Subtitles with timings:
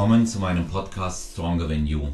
[0.00, 2.08] willkommen zu meinem Podcast Stronger Than You.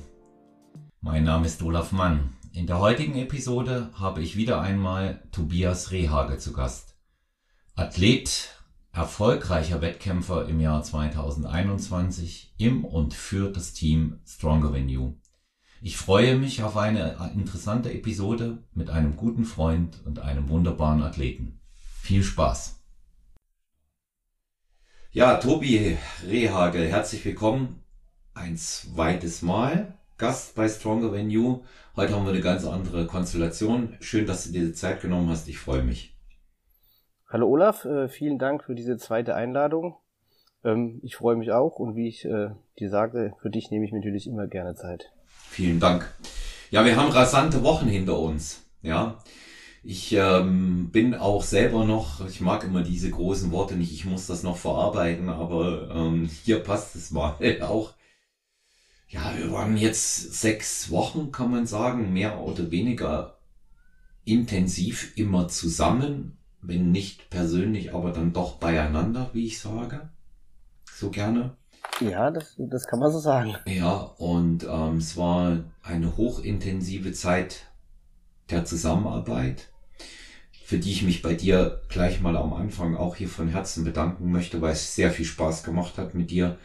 [1.01, 2.31] Mein Name ist Olaf Mann.
[2.53, 6.97] In der heutigen Episode habe ich wieder einmal Tobias Rehage zu Gast.
[7.77, 8.51] Athlet,
[8.91, 15.15] erfolgreicher Wettkämpfer im Jahr 2021 im und für das Team Stronger Than You.
[15.81, 21.61] Ich freue mich auf eine interessante Episode mit einem guten Freund und einem wunderbaren Athleten.
[22.01, 22.76] Viel Spaß!
[25.17, 25.97] Ja, Tobi
[26.29, 27.83] Rehagel, herzlich willkommen.
[28.35, 31.61] Ein zweites Mal Gast bei Stronger Than You.
[31.97, 33.97] Heute haben wir eine ganz andere Konstellation.
[34.01, 35.49] Schön, dass du dir die Zeit genommen hast.
[35.49, 36.15] Ich freue mich.
[37.31, 39.97] Hallo Olaf, äh, vielen Dank für diese zweite Einladung.
[40.63, 43.93] Ähm, ich freue mich auch und wie ich äh, dir sagte, für dich nehme ich
[43.93, 45.13] mir natürlich immer gerne Zeit.
[45.49, 46.15] Vielen Dank.
[46.71, 48.67] Ja, wir haben rasante Wochen hinter uns.
[48.83, 49.17] Ja,
[49.87, 54.27] ich ähm, bin auch selber noch, ich mag immer diese großen Worte nicht, ich muss
[54.27, 57.95] das noch verarbeiten, aber ähm, hier passt es mal auch.
[59.09, 63.39] Ja, wir waren jetzt sechs Wochen, kann man sagen, mehr oder weniger
[64.25, 70.11] intensiv immer zusammen, wenn nicht persönlich, aber dann doch beieinander, wie ich sage.
[70.93, 71.57] So gerne.
[72.01, 73.55] Ja, das, das kann man so sagen.
[73.67, 77.71] Ja, und ähm, es war eine hochintensive Zeit
[78.51, 79.69] der Zusammenarbeit
[80.67, 84.33] für die ich mich bei dir gleich mal am Anfang auch hier von Herzen bedanken
[84.33, 86.59] möchte, weil es sehr viel Spaß gemacht hat, mit dir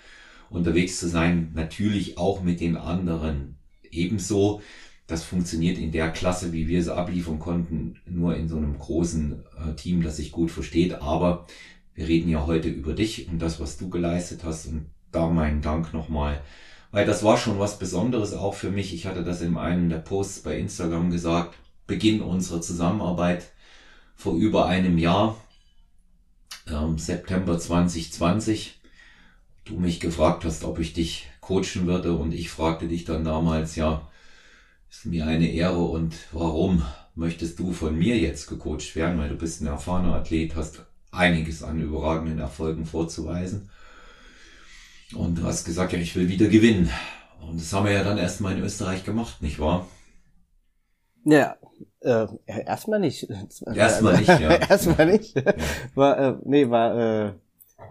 [0.49, 1.51] unterwegs zu sein.
[1.53, 3.57] Natürlich auch mit den anderen
[3.91, 4.63] ebenso.
[5.05, 9.43] Das funktioniert in der Klasse, wie wir es abliefern konnten, nur in so einem großen
[9.69, 10.95] äh, Team, das sich gut versteht.
[10.95, 11.45] Aber
[11.93, 14.65] wir reden ja heute über dich und das, was du geleistet hast.
[14.65, 16.41] Und da meinen Dank nochmal.
[16.89, 18.95] Weil das war schon was Besonderes auch für mich.
[18.95, 21.53] Ich hatte das in einem der Posts bei Instagram gesagt.
[21.85, 23.51] Beginn unserer Zusammenarbeit
[24.21, 25.35] vor über einem Jahr,
[26.67, 28.79] ähm, September 2020,
[29.65, 33.75] du mich gefragt hast, ob ich dich coachen würde und ich fragte dich dann damals,
[33.75, 34.07] ja,
[34.91, 36.83] ist mir eine Ehre und warum
[37.15, 41.63] möchtest du von mir jetzt gecoacht werden, weil du bist ein erfahrener Athlet, hast einiges
[41.63, 43.69] an überragenden Erfolgen vorzuweisen.
[45.13, 46.89] Und du hast gesagt, ja, ich will wieder gewinnen.
[47.41, 49.87] Und das haben wir ja dann erstmal in Österreich gemacht, nicht wahr?
[51.23, 51.57] Ja,
[52.01, 53.29] äh, erstmal nicht.
[53.75, 54.55] Erstmal nicht, ja.
[54.69, 55.35] erstmal nicht.
[55.35, 55.53] Ja.
[55.95, 57.33] War, äh, nee, war, äh,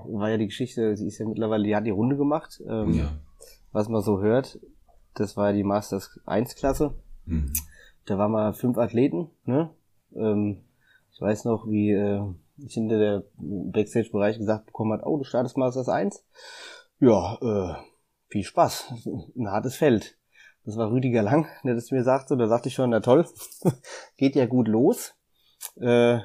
[0.06, 2.60] war ja die Geschichte, sie ist ja mittlerweile, die hat die Runde gemacht.
[2.68, 3.12] Ähm, ja.
[3.72, 4.58] Was man so hört,
[5.14, 6.94] das war die Masters 1 Klasse.
[7.24, 7.52] Mhm.
[8.06, 9.70] Da waren mal fünf Athleten, ne?
[10.14, 10.64] Ähm,
[11.12, 12.22] ich weiß noch, wie äh,
[12.56, 16.24] ich hinter der Backstage-Bereich gesagt bekommen hat, oh, du startest Masters 1.
[16.98, 17.74] Ja, äh,
[18.28, 18.92] viel Spaß.
[19.36, 20.16] Ein hartes Feld.
[20.64, 22.36] Das war Rüdiger Lang, der das mir sagte.
[22.36, 23.26] Da sagte ich schon, na toll,
[24.16, 25.14] geht ja gut los.
[25.80, 26.20] Äh,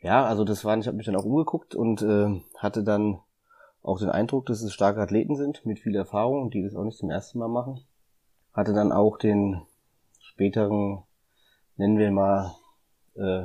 [0.00, 3.20] ja, also das waren, ich habe mich dann auch umgeguckt und äh, hatte dann
[3.82, 6.98] auch den Eindruck, dass es starke Athleten sind mit viel Erfahrung, die das auch nicht
[6.98, 7.80] zum ersten Mal machen.
[8.52, 9.62] Hatte dann auch den
[10.20, 11.02] späteren,
[11.76, 12.54] nennen wir mal,
[13.14, 13.44] äh,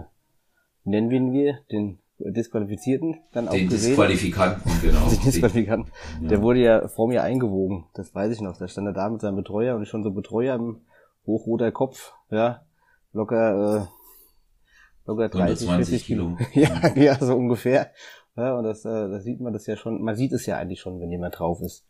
[0.84, 3.90] nennen wir den Disqualifizierten dann auch Den gesehen.
[3.92, 5.08] Disqualifikanten, genau.
[5.10, 5.92] Den Disqualifikanten.
[6.22, 6.30] Ja.
[6.30, 8.58] Der wurde ja vor mir eingewogen, das weiß ich noch.
[8.58, 10.82] Da stand er da mit seinem Betreuer und ich schon so Betreuer im
[11.26, 12.66] hochroter Kopf, ja,
[13.14, 16.38] locker, äh, locker 30, 40 Kilo.
[16.54, 17.92] ja, ja, so ungefähr.
[18.36, 20.80] Ja, und das, äh, das sieht man das ja schon, man sieht es ja eigentlich
[20.80, 21.86] schon, wenn jemand drauf ist.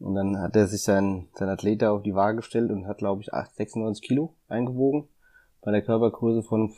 [0.00, 2.98] Und dann hat er sich sein, sein Athlet da auf die Waage gestellt und hat,
[2.98, 5.08] glaube ich, 8, 96 Kilo eingewogen.
[5.60, 6.72] Bei der Körpergröße von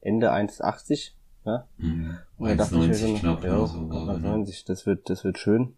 [0.00, 1.12] Ende 1,80
[1.44, 1.66] ja?
[1.78, 2.18] Mhm.
[2.36, 3.44] Und 1,90 knapp.
[3.44, 5.76] Ja, so 90, das wird, das wird schön.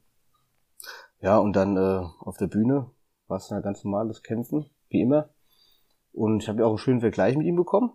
[1.20, 2.90] Ja, und dann äh, auf der Bühne
[3.28, 5.28] war es ein ganz normales Kämpfen, wie immer.
[6.12, 7.92] Und ich habe ja auch einen schönen Vergleich mit ihm bekommen,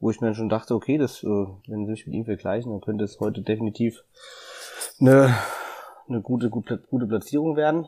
[0.00, 2.70] wo ich mir dann schon dachte, okay, das, äh, wenn sie mich mit ihm vergleichen,
[2.72, 4.04] dann könnte es heute definitiv
[5.00, 5.34] eine,
[6.08, 7.86] eine gute, gute, gute Platzierung werden.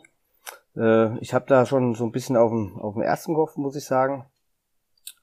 [0.76, 3.76] Äh, ich habe da schon so ein bisschen auf dem, auf dem ersten Kopf, muss
[3.76, 4.29] ich sagen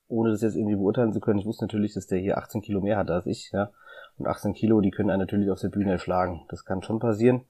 [0.08, 2.82] ohne das jetzt irgendwie beurteilen zu können, ich wusste natürlich, dass der hier 18 Kilo
[2.82, 3.72] mehr hat als ich, ja.
[4.18, 6.46] Und 18 Kilo, die können einen natürlich auf der Bühne erschlagen.
[6.50, 7.42] Das kann schon passieren.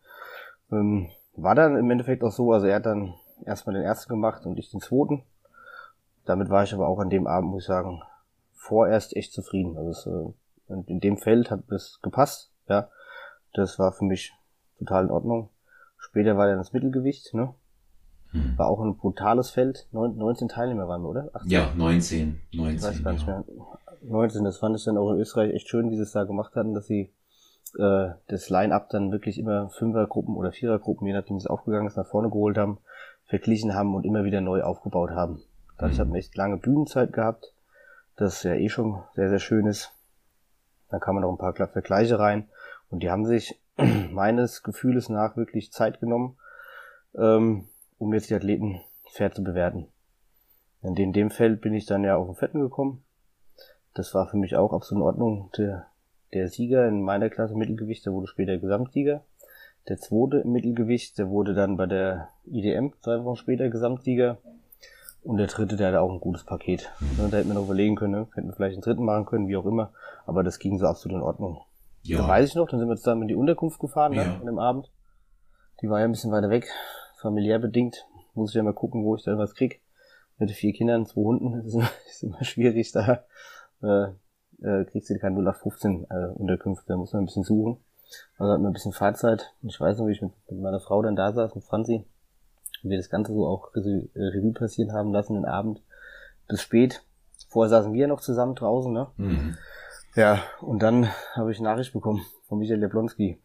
[0.71, 3.13] Ähm, war dann im Endeffekt auch so, also er hat dann
[3.45, 5.24] erstmal den ersten gemacht und ich den zweiten.
[6.25, 8.01] Damit war ich aber auch an dem Abend, muss ich sagen,
[8.54, 9.77] vorerst echt zufrieden.
[9.77, 12.89] Also es, äh, in dem Feld hat es gepasst, ja.
[13.54, 14.33] Das war für mich
[14.80, 15.50] total in Ordnung.
[15.98, 17.54] Später war dann das Mittelgewicht, ne?
[18.31, 18.57] Hm.
[18.57, 19.88] War auch ein brutales Feld.
[19.91, 21.29] 19 Teilnehmer waren wir, oder?
[21.33, 21.50] 18?
[21.50, 22.41] Ja, 19.
[22.53, 23.44] 19 ich weiß gar nicht mehr.
[24.03, 26.56] 19, das fand ich dann auch in Österreich echt schön, wie sie es da gemacht
[26.56, 27.12] hatten, dass sie
[27.77, 31.97] äh, das Line-Up dann wirklich immer Fünfergruppen oder Vierergruppen, je nachdem wie es aufgegangen ist,
[31.97, 32.79] nach vorne geholt haben,
[33.25, 35.41] verglichen haben und immer wieder neu aufgebaut haben.
[35.77, 36.01] Dadurch mhm.
[36.01, 37.53] hat man echt lange Bühnenzeit gehabt,
[38.15, 39.91] das ja eh schon sehr, sehr schön ist.
[40.89, 42.47] Dann kann man noch ein paar Vergleiche rein
[42.89, 43.59] und die haben sich
[44.12, 46.38] meines Gefühles nach wirklich Zeit genommen
[47.15, 49.88] ähm, um jetzt die Athleten fair zu bewerten.
[50.81, 53.03] In dem Feld bin ich dann ja auf den Fetten gekommen.
[53.94, 55.49] Das war für mich auch absolut in Ordnung.
[55.57, 55.88] Der,
[56.33, 59.23] der Sieger in meiner Klasse Mittelgewicht, der wurde später Gesamtsieger.
[59.88, 64.38] Der zweite im Mittelgewicht, der wurde dann bei der IDM zwei Wochen später Gesamtsieger.
[65.23, 66.91] Und der dritte, der hatte auch ein gutes Paket.
[66.99, 67.31] Mhm.
[67.31, 68.27] Da hätten wir noch überlegen können, ne?
[68.33, 69.91] hätten wir vielleicht einen dritten machen können, wie auch immer.
[70.25, 71.61] Aber das ging so absolut in Ordnung.
[72.03, 72.19] Ja.
[72.19, 74.27] Da weiß ich noch, dann sind wir zusammen in die Unterkunft gefahren, ne, ja.
[74.27, 74.91] ne, an dem Abend.
[75.81, 76.69] Die war ja ein bisschen weiter weg,
[77.18, 78.06] familiär bedingt.
[78.34, 79.81] Muss ich ja mal gucken, wo ich da was krieg.
[80.38, 83.25] Mit vier Kindern, zwei Hunden, das ist immer, ist immer schwierig, da
[83.81, 84.10] äh,
[84.62, 87.78] äh, kriegst du keine 0815 äh, Unterkünfte, da muss man ein bisschen suchen.
[88.38, 89.54] Also hatten wir ein bisschen Fahrzeit.
[89.64, 92.06] Ich weiß noch, wie ich mit, mit meiner Frau dann da saß, mit Franzi,
[92.84, 93.80] und wir das Ganze so auch äh,
[94.16, 95.81] Revue passieren haben lassen, den Abend
[96.48, 97.04] bis spät.
[97.50, 99.08] Vorher saßen wir noch zusammen draußen, ne?
[99.18, 99.58] Mhm.
[100.16, 103.42] Ja, und dann habe ich eine Nachricht bekommen von Michael Jablonski.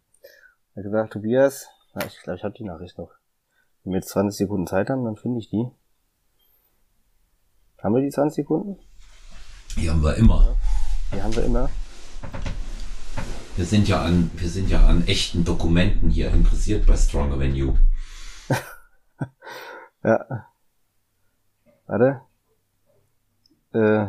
[0.74, 3.10] Er hat gesagt, Tobias, na, ich glaube, ich habe die Nachricht noch.
[3.84, 5.66] Wenn wir jetzt 20 Sekunden Zeit haben, dann finde ich die.
[7.82, 8.78] Haben wir die 20 Sekunden?
[9.76, 10.56] Die haben wir immer.
[11.12, 11.68] Die haben wir immer.
[13.56, 17.76] Wir sind ja an, wir sind ja an echten Dokumenten hier interessiert bei Stronger Venue.
[20.04, 20.46] ja.
[21.86, 22.22] Warte.
[23.72, 24.06] Äh,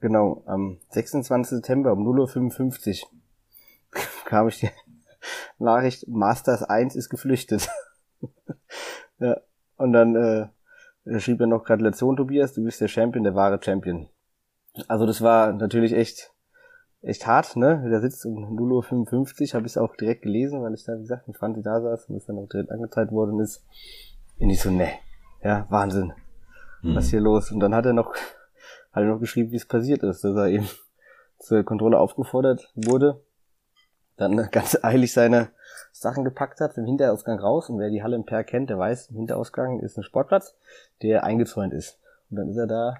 [0.00, 1.56] genau, am 26.
[1.56, 3.10] September um 0.55 Uhr
[4.26, 4.70] kam ich die
[5.58, 7.68] Nachricht, Masters 1 ist geflüchtet.
[9.18, 9.40] Ja.
[9.76, 14.08] Und dann äh, schrieb er noch Gratulation, Tobias, du bist der Champion, der wahre Champion.
[14.88, 16.32] Also das war natürlich echt
[17.02, 17.84] echt hart, ne?
[17.90, 21.02] Der sitzt um 0.55 Uhr, habe ich es auch direkt gelesen, weil ich da, wie
[21.02, 23.64] gesagt, mit Franzi da saß und das dann auch direkt angezeigt worden ist.
[24.38, 24.88] Und ich so, ne,
[25.42, 26.12] ja, Wahnsinn.
[26.82, 26.96] Mhm.
[26.96, 27.50] Was hier los?
[27.50, 28.14] Und dann hat er noch,
[28.92, 30.68] hat er noch geschrieben, wie es passiert ist, dass er eben
[31.38, 33.20] zur Kontrolle aufgefordert wurde,
[34.16, 35.50] dann ganz eilig seine
[35.92, 37.68] Sachen gepackt hat, im Hinterausgang raus.
[37.68, 40.56] Und wer die Halle im Per kennt, der weiß, im Hinterausgang ist ein Sportplatz,
[41.02, 41.98] der eingezäunt ist.
[42.30, 42.96] Und dann ist er da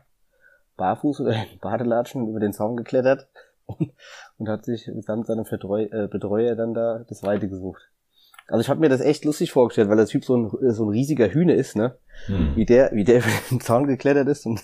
[0.77, 3.27] barfuß oder in Badelatschen über den Zaun geklettert
[3.67, 3.93] und,
[4.39, 7.83] und hat sich samt seinem Vertreu äh, Betreuer dann da das Weite gesucht.
[8.49, 10.91] Also ich habe mir das echt lustig vorgestellt, weil der Typ so ein, so ein
[10.91, 11.97] riesiger Hühner ist, ne?
[12.27, 12.57] Hm.
[12.57, 14.61] Wie der, wie der über den Zaun geklettert ist und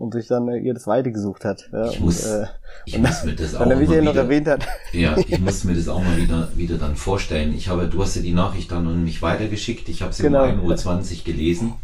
[0.00, 1.68] und sich dann äh, ihr das Weite gesucht hat.
[1.72, 2.46] Ja, ich muss, und, äh,
[2.86, 4.66] ich und muss mir das auch mal wieder, noch erwähnt hat.
[4.92, 7.54] Ja, ich muss mir das auch mal wieder, wieder dann vorstellen.
[7.54, 9.88] Ich habe, du hast ja die Nachricht dann an mich weitergeschickt.
[9.90, 10.44] Ich habe sie genau.
[10.44, 11.72] um 1.20 Uhr gelesen.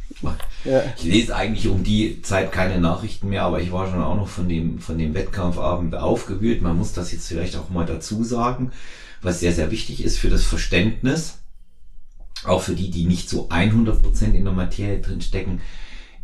[0.64, 0.82] Ja.
[0.96, 4.28] Ich lese eigentlich um die Zeit keine Nachrichten mehr, aber ich war schon auch noch
[4.28, 6.62] von dem, von dem Wettkampfabend aufgewühlt.
[6.62, 8.72] Man muss das jetzt vielleicht auch mal dazu sagen,
[9.20, 11.34] was sehr, sehr wichtig ist für das Verständnis.
[12.44, 15.60] Auch für die, die nicht so 100% in der Materie drin stecken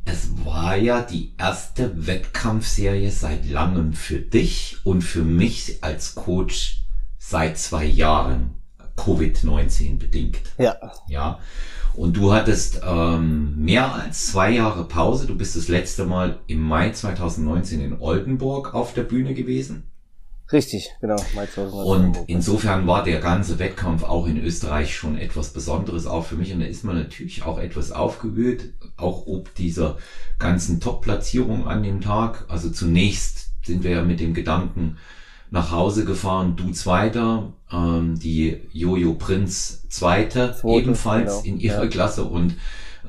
[0.05, 6.83] es war ja die erste Wettkampfserie seit langem für dich und für mich als Coach
[7.19, 8.55] seit zwei Jahren,
[8.97, 10.41] Covid-19 bedingt.
[10.59, 10.77] Ja.
[11.09, 11.39] Ja.
[11.95, 15.27] Und du hattest ähm, mehr als zwei Jahre Pause.
[15.27, 19.92] Du bist das letzte Mal im Mai 2019 in Oldenburg auf der Bühne gewesen.
[20.53, 21.17] Richtig, genau.
[21.85, 26.53] Und insofern war der ganze Wettkampf auch in Österreich schon etwas Besonderes, auch für mich.
[26.53, 29.97] Und da ist man natürlich auch etwas aufgewühlt, auch ob dieser
[30.39, 32.45] ganzen Top-Platzierung an dem Tag.
[32.49, 34.99] Also zunächst sind wir ja mit dem Gedanken
[35.51, 41.55] nach Hause gefahren, du Zweiter, ähm, die Jojo Prinz Zweite, Zweite ebenfalls genau.
[41.55, 41.91] in ihrer ja.
[41.91, 42.57] Klasse und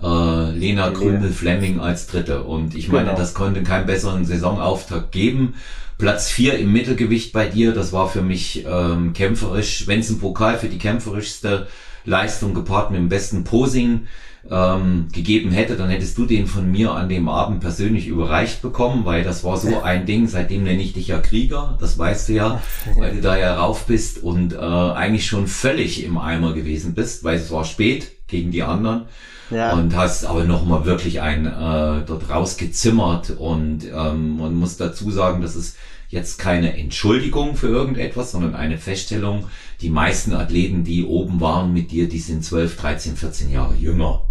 [0.01, 2.43] äh, Lena Krümel-Fleming als Dritte.
[2.43, 3.17] Und ich meine, genau.
[3.17, 5.55] das konnte keinen besseren Saisonauftakt geben.
[5.97, 10.19] Platz vier im Mittelgewicht bei dir, das war für mich ähm, kämpferisch, wenn es ein
[10.19, 11.67] Pokal für die kämpferischste
[12.05, 14.07] Leistung gepaart mit dem besten Posing
[14.50, 19.05] ähm, gegeben hätte, dann hättest du den von mir an dem Abend persönlich überreicht bekommen,
[19.05, 22.33] weil das war so ein Ding, seitdem nenne ich dich ja Krieger, das weißt du
[22.33, 22.62] ja,
[22.97, 27.23] weil du da ja rauf bist und äh, eigentlich schon völlig im Eimer gewesen bist,
[27.23, 29.05] weil es war spät gegen die anderen.
[29.53, 29.74] Ja.
[29.74, 35.12] Und hast aber noch mal wirklich ein äh, dort rausgezimmert und ähm, man muss dazu
[35.12, 35.77] sagen, das ist
[36.13, 39.45] jetzt keine Entschuldigung für irgendetwas, sondern eine Feststellung.
[39.81, 44.22] Die meisten Athleten, die oben waren mit dir, die sind 12, 13, 14 Jahre jünger.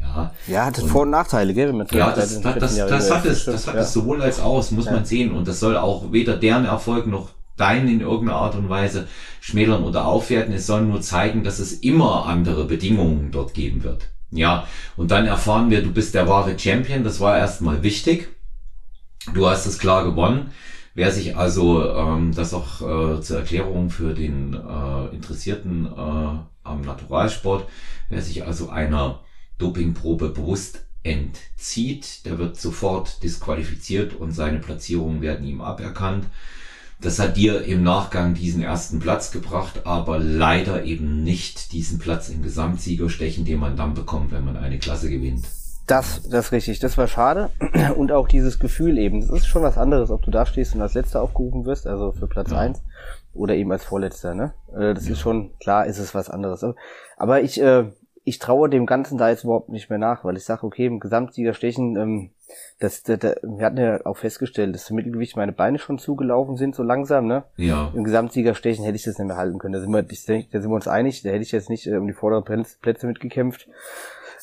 [0.00, 1.72] Ja, ja hat Vor- und Nachteile, gell?
[1.72, 4.70] Mit ja, das, das, das, das, hat es, das hat es sowohl als auch, das
[4.70, 4.92] muss ja.
[4.92, 5.32] man sehen.
[5.32, 9.06] Und das soll auch weder deren Erfolg noch deinen in irgendeiner Art und Weise
[9.40, 10.54] schmälern oder aufwerten.
[10.54, 14.08] Es soll nur zeigen, dass es immer andere Bedingungen dort geben wird.
[14.30, 14.66] Ja,
[14.96, 17.04] und dann erfahren wir, du bist der wahre Champion.
[17.04, 18.28] Das war erstmal wichtig.
[19.34, 20.50] Du hast es klar gewonnen.
[20.94, 26.80] Wer sich also, ähm, das auch äh, zur Erklärung für den äh, Interessierten äh, am
[26.82, 27.68] Naturalsport,
[28.08, 29.20] wer sich also einer
[29.58, 36.26] Dopingprobe bewusst entzieht, der wird sofort disqualifiziert und seine Platzierungen werden ihm aberkannt.
[37.00, 42.28] Das hat dir im Nachgang diesen ersten Platz gebracht, aber leider eben nicht diesen Platz
[42.28, 45.46] im Gesamtsiegerstechen, den man dann bekommt, wenn man eine Klasse gewinnt.
[45.86, 46.80] Das, das ist richtig.
[46.80, 47.50] Das war schade.
[47.96, 49.20] Und auch dieses Gefühl eben.
[49.20, 52.12] Das ist schon was anderes, ob du da stehst und als Letzter aufgerufen wirst, also
[52.12, 52.58] für Platz ja.
[52.58, 52.82] eins
[53.32, 54.52] oder eben als Vorletzter, ne?
[54.74, 55.12] Äh, das ja.
[55.12, 56.64] ist schon, klar ist es was anderes.
[57.16, 57.90] Aber ich, äh,
[58.24, 61.00] ich traue dem Ganzen da jetzt überhaupt nicht mehr nach, weil ich sage, okay, im
[61.00, 62.30] Gesamtsiegerstechen, ähm,
[62.78, 66.56] das, das, das, wir hatten ja auch festgestellt, dass im Mittelgewicht meine Beine schon zugelaufen
[66.56, 67.44] sind, so langsam, ne?
[67.56, 67.92] Ja.
[67.94, 69.74] Im Gesamtsiegerstechen hätte ich das nicht mehr halten können.
[69.74, 72.06] Da sind wir, da sind wir uns einig, da hätte ich jetzt nicht äh, um
[72.06, 73.68] die vorderen Plätze mitgekämpft.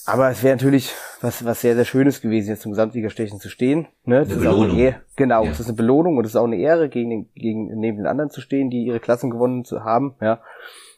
[0.05, 3.87] Aber es wäre natürlich was, was sehr, sehr Schönes gewesen, jetzt zum Gesamtsiegerstechen zu stehen.
[4.03, 4.19] Ne?
[4.19, 4.71] Das eine Belohnung.
[4.71, 5.49] Eine Ehre, genau, ja.
[5.49, 8.05] das ist eine Belohnung und es ist auch eine Ehre, gegen, den, gegen neben den
[8.05, 10.15] anderen zu stehen, die ihre Klassen gewonnen zu haben.
[10.21, 10.41] Ja,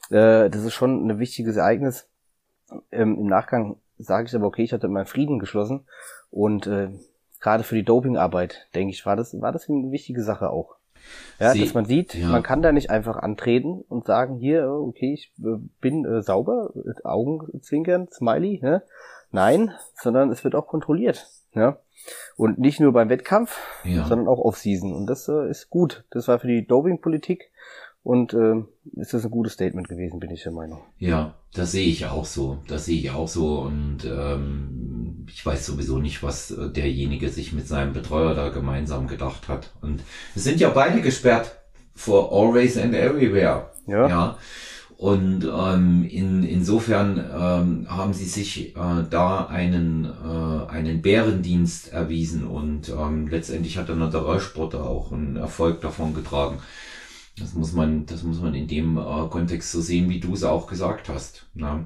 [0.09, 2.09] äh, Das ist schon ein wichtiges Ereignis.
[2.91, 5.85] Ähm, Im Nachgang sage ich aber, okay, ich hatte meinen Frieden geschlossen
[6.29, 6.89] und äh,
[7.39, 10.75] gerade für die Dopingarbeit, denke ich, war das, war das eine wichtige Sache auch.
[11.39, 12.27] Ja, Sie, dass man sieht, ja.
[12.27, 16.71] man kann da nicht einfach antreten und sagen, hier, okay, ich äh, bin äh, sauber,
[17.03, 18.83] Augenzwinkern, Smiley, ne?
[19.31, 21.27] Nein, sondern es wird auch kontrolliert.
[21.53, 21.79] Ja.
[22.35, 24.05] Und nicht nur beim Wettkampf, ja.
[24.05, 24.93] sondern auch off-season.
[24.93, 26.05] Und das äh, ist gut.
[26.11, 27.51] Das war für die Dopingpolitik
[28.07, 28.63] und äh,
[28.95, 30.79] ist das ein gutes Statement gewesen, bin ich der Meinung.
[30.97, 32.59] Ja, das sehe ich auch so.
[32.69, 33.59] Das sehe ich auch so.
[33.59, 39.07] Und ähm, ich weiß sowieso nicht, was äh, derjenige sich mit seinem Betreuer da gemeinsam
[39.07, 39.73] gedacht hat.
[39.81, 40.03] Und
[40.35, 41.59] es sind ja beide gesperrt
[41.95, 43.71] for always and everywhere.
[43.87, 44.07] Ja.
[44.07, 44.37] ja.
[44.95, 52.47] Und ähm, in, insofern ähm, haben sie sich äh, da einen, äh, einen Bärendienst erwiesen
[52.47, 56.59] und ähm, letztendlich hat der Naturalsportler auch einen Erfolg davon getragen.
[57.39, 60.43] Das muss man, das muss man in dem äh, Kontext so sehen, wie du es
[60.43, 61.47] auch gesagt hast.
[61.53, 61.85] Ne?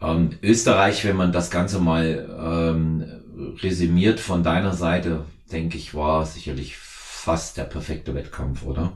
[0.00, 6.26] Ähm, Österreich, wenn man das Ganze mal ähm, resümiert von deiner Seite, denke ich, war
[6.26, 8.92] sicherlich fast der perfekte Wettkampf, oder?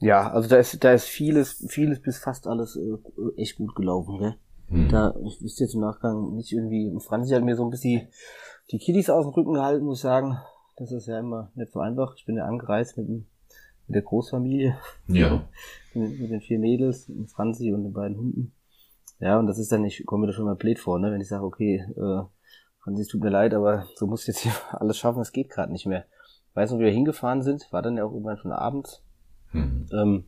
[0.00, 4.18] Ja, also da ist, da ist vieles, vieles bis fast alles äh, echt gut gelaufen,
[4.18, 4.34] gell?
[4.68, 4.88] Hm.
[4.88, 8.08] Da, ich wüsste jetzt im Nachgang nicht irgendwie, Franzi hat mir so ein bisschen
[8.70, 10.38] die Kiddies aus dem Rücken gehalten, muss ich sagen.
[10.76, 12.14] Das ist ja immer nicht so einfach.
[12.16, 13.26] Ich bin ja angereist mit dem
[13.92, 14.78] mit der Großfamilie.
[15.06, 15.44] Ja.
[15.94, 18.54] mit, mit, den vier Mädels, Franzi und den beiden Hunden.
[19.20, 21.20] Ja, und das ist dann, ich komme mir da schon mal blöd vor, ne, wenn
[21.20, 22.22] ich sage, okay, äh,
[22.82, 25.50] Franzi, es tut mir leid, aber so muss ich jetzt hier alles schaffen, es geht
[25.50, 26.06] gerade nicht mehr.
[26.54, 29.02] Weiß noch, wie wir hingefahren sind, war dann ja auch irgendwann schon abends.
[29.52, 29.88] Mhm.
[29.92, 30.24] Ähm,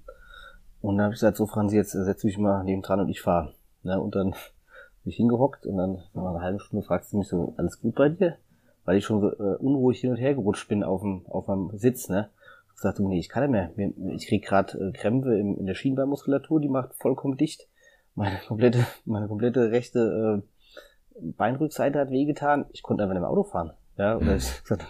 [0.83, 3.23] und dann habe ich gesagt, so Franzi, jetzt setz dich mal neben dran und ich
[3.23, 3.55] fahre.
[3.83, 4.31] Ne, und dann
[5.03, 7.95] bin ich hingehockt und dann nach einer halben Stunde fragst du mich so, alles gut
[7.95, 8.37] bei dir?
[8.85, 11.71] Weil ich schon so äh, unruhig hin und her gerutscht bin auf dem, auf meinem
[11.79, 12.29] Sitz, ne?
[12.75, 14.15] Gesagt, nee, ich kann nicht mehr.
[14.15, 17.69] Ich krieg gerade äh, Krämpfe in, der Schienbeinmuskulatur, die macht vollkommen dicht.
[18.15, 22.67] Meine komplette, meine komplette rechte äh, Beinrückseite hat wehgetan.
[22.73, 23.73] Ich konnte einfach nicht mehr Auto fahren.
[23.97, 24.37] Ja, oder mhm.
[24.37, 24.85] ich gesagt,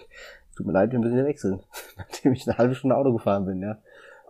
[0.56, 1.60] tut mir leid, wir müssen hier wechseln,
[1.96, 3.78] nachdem ich eine halbe Stunde Auto gefahren bin, ja.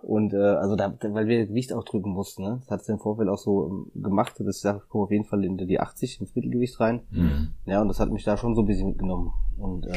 [0.04, 2.58] Und äh, also da, weil wir Gewicht auch drücken mussten, ne?
[2.60, 5.10] Das hat es im Vorfeld auch so ähm, gemacht, dass ich sage, ich komme auf
[5.10, 7.00] jeden Fall in die 80 ins Mittelgewicht rein.
[7.10, 7.54] Mhm.
[7.64, 9.32] Ja, und das hat mich da schon so ein bisschen mitgenommen.
[9.56, 9.94] Und äh,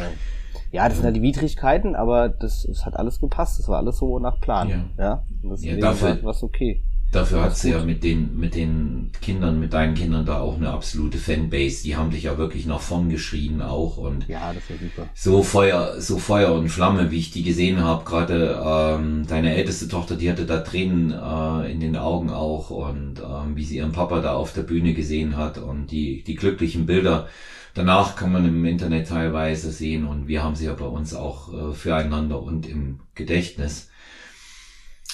[0.72, 3.60] ja, das sind halt die Widrigkeiten, aber das, das hat alles gepasst.
[3.60, 4.70] Das war alles so nach Plan.
[4.70, 4.86] Ja.
[4.98, 5.24] ja?
[5.44, 6.84] Und das ja, dafür, war es okay.
[7.10, 10.72] Dafür hat sie ja mit den, mit den Kindern, mit deinen Kindern da auch eine
[10.72, 11.84] absolute Fanbase.
[11.84, 15.10] Die haben dich ja wirklich nach vorn geschrien auch und ja, das war super.
[15.14, 18.04] so Feuer, so Feuer und Flamme, wie ich die gesehen habe.
[18.04, 23.22] Gerade ähm, deine älteste Tochter, die hatte da Tränen äh, in den Augen auch und
[23.22, 26.86] ähm, wie sie ihren Papa da auf der Bühne gesehen hat und die, die glücklichen
[26.86, 27.28] Bilder.
[27.74, 31.54] Danach kann man im Internet teilweise sehen und wir haben sie ja bei uns auch
[31.54, 33.90] äh, füreinander und im Gedächtnis.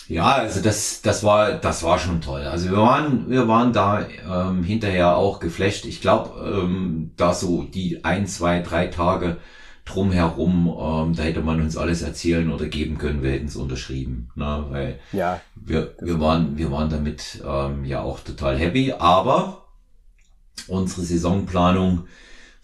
[0.07, 2.41] Ja, also das, das war, das war schon toll.
[2.41, 5.85] Also wir waren, wir waren da ähm, hinterher auch geflasht.
[5.85, 9.37] Ich glaube, ähm, da so die ein, zwei, drei Tage
[9.85, 14.29] drumherum, ähm, da hätte man uns alles erzählen oder geben können, wir hätten es unterschrieben.
[14.35, 14.65] Ne?
[14.69, 18.93] Weil ja, wir, wir waren, wir waren damit ähm, ja auch total happy.
[18.93, 19.65] Aber
[20.67, 22.07] unsere Saisonplanung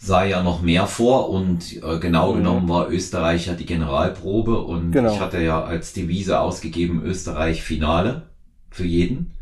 [0.01, 2.37] sah ja noch mehr vor und äh, genau mhm.
[2.37, 5.13] genommen war Österreich ja die Generalprobe und genau.
[5.13, 8.23] ich hatte ja als Devise ausgegeben Österreich Finale
[8.71, 9.33] für jeden.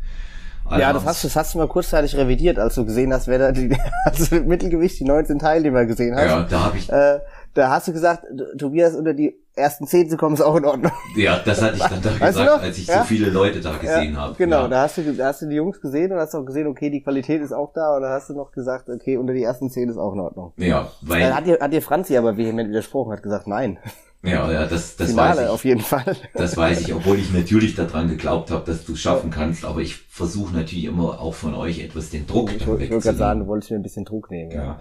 [0.64, 3.38] Also ja, das hast, das hast du mal kurzzeitig revidiert, als du gesehen hast, wer
[3.38, 3.74] da die,
[4.04, 6.26] also Mittelgewicht die 19 Teilnehmer gesehen hast.
[6.26, 6.90] Ja, da habe ich.
[6.90, 7.20] Äh,
[7.58, 8.24] da hast du gesagt,
[8.56, 10.92] Tobias unter die ersten zehn zu kommen ist auch in Ordnung.
[11.16, 13.00] Ja, das hatte ich dann da weißt gesagt, als ich ja?
[13.00, 14.34] so viele Leute da gesehen ja, habe.
[14.38, 14.68] Genau, ja.
[14.68, 17.02] da hast du, da hast du die Jungs gesehen und hast auch gesehen, okay, die
[17.02, 19.88] Qualität ist auch da und dann hast du noch gesagt, okay, unter die ersten zehn
[19.88, 20.52] ist auch in Ordnung.
[20.56, 21.20] Ja, weil.
[21.20, 23.78] Dann hat dir, hat dir Franzi aber vehement widersprochen, hat gesagt, nein.
[24.22, 25.50] Ja, ja, das, das Finale weiß ich.
[25.50, 26.16] auf jeden Fall.
[26.34, 29.80] Das weiß ich, obwohl ich natürlich daran geglaubt habe, dass du es schaffen kannst, aber
[29.80, 33.40] ich versuche natürlich immer auch von euch etwas den Druck Ich, ich wollte gerade sagen,
[33.40, 34.62] du wolltest mir ein bisschen Druck nehmen, ja.
[34.62, 34.78] ja.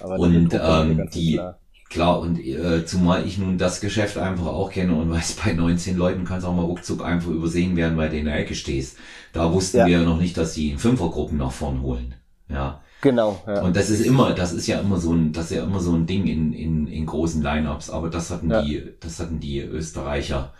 [0.00, 4.46] Aber, aber und ähm, die, klar Klar, und äh, zumal ich nun das Geschäft einfach
[4.46, 7.98] auch kenne und weiß, bei 19 Leuten kann es auch mal ruckzuck einfach übersehen werden,
[7.98, 8.96] weil du in der Ecke stehst.
[9.32, 9.86] Da wussten ja.
[9.86, 12.14] wir ja noch nicht, dass sie in Fünfergruppen nach vorn holen.
[12.48, 12.80] Ja.
[13.00, 13.42] Genau.
[13.46, 13.62] Ja.
[13.62, 15.92] Und das ist immer, das ist ja immer so ein, das ist ja immer so
[15.94, 17.90] ein Ding in, in, in großen Lineups.
[17.90, 18.62] Aber das hatten ja.
[18.62, 20.52] die, das hatten die Österreicher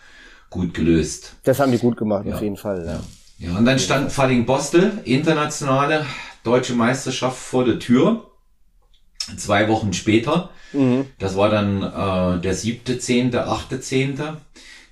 [0.48, 1.36] gut gelöst.
[1.44, 2.34] Das haben die gut gemacht, ja.
[2.34, 2.84] auf jeden Fall.
[3.38, 3.48] Ja.
[3.48, 6.04] ja, und dann stand Falling Bostel, internationale
[6.42, 8.29] deutsche Meisterschaft vor der Tür.
[9.36, 10.50] Zwei Wochen später.
[10.72, 11.06] Mhm.
[11.18, 14.38] Das war dann äh, der siebte, zehnte, achte, zehnte.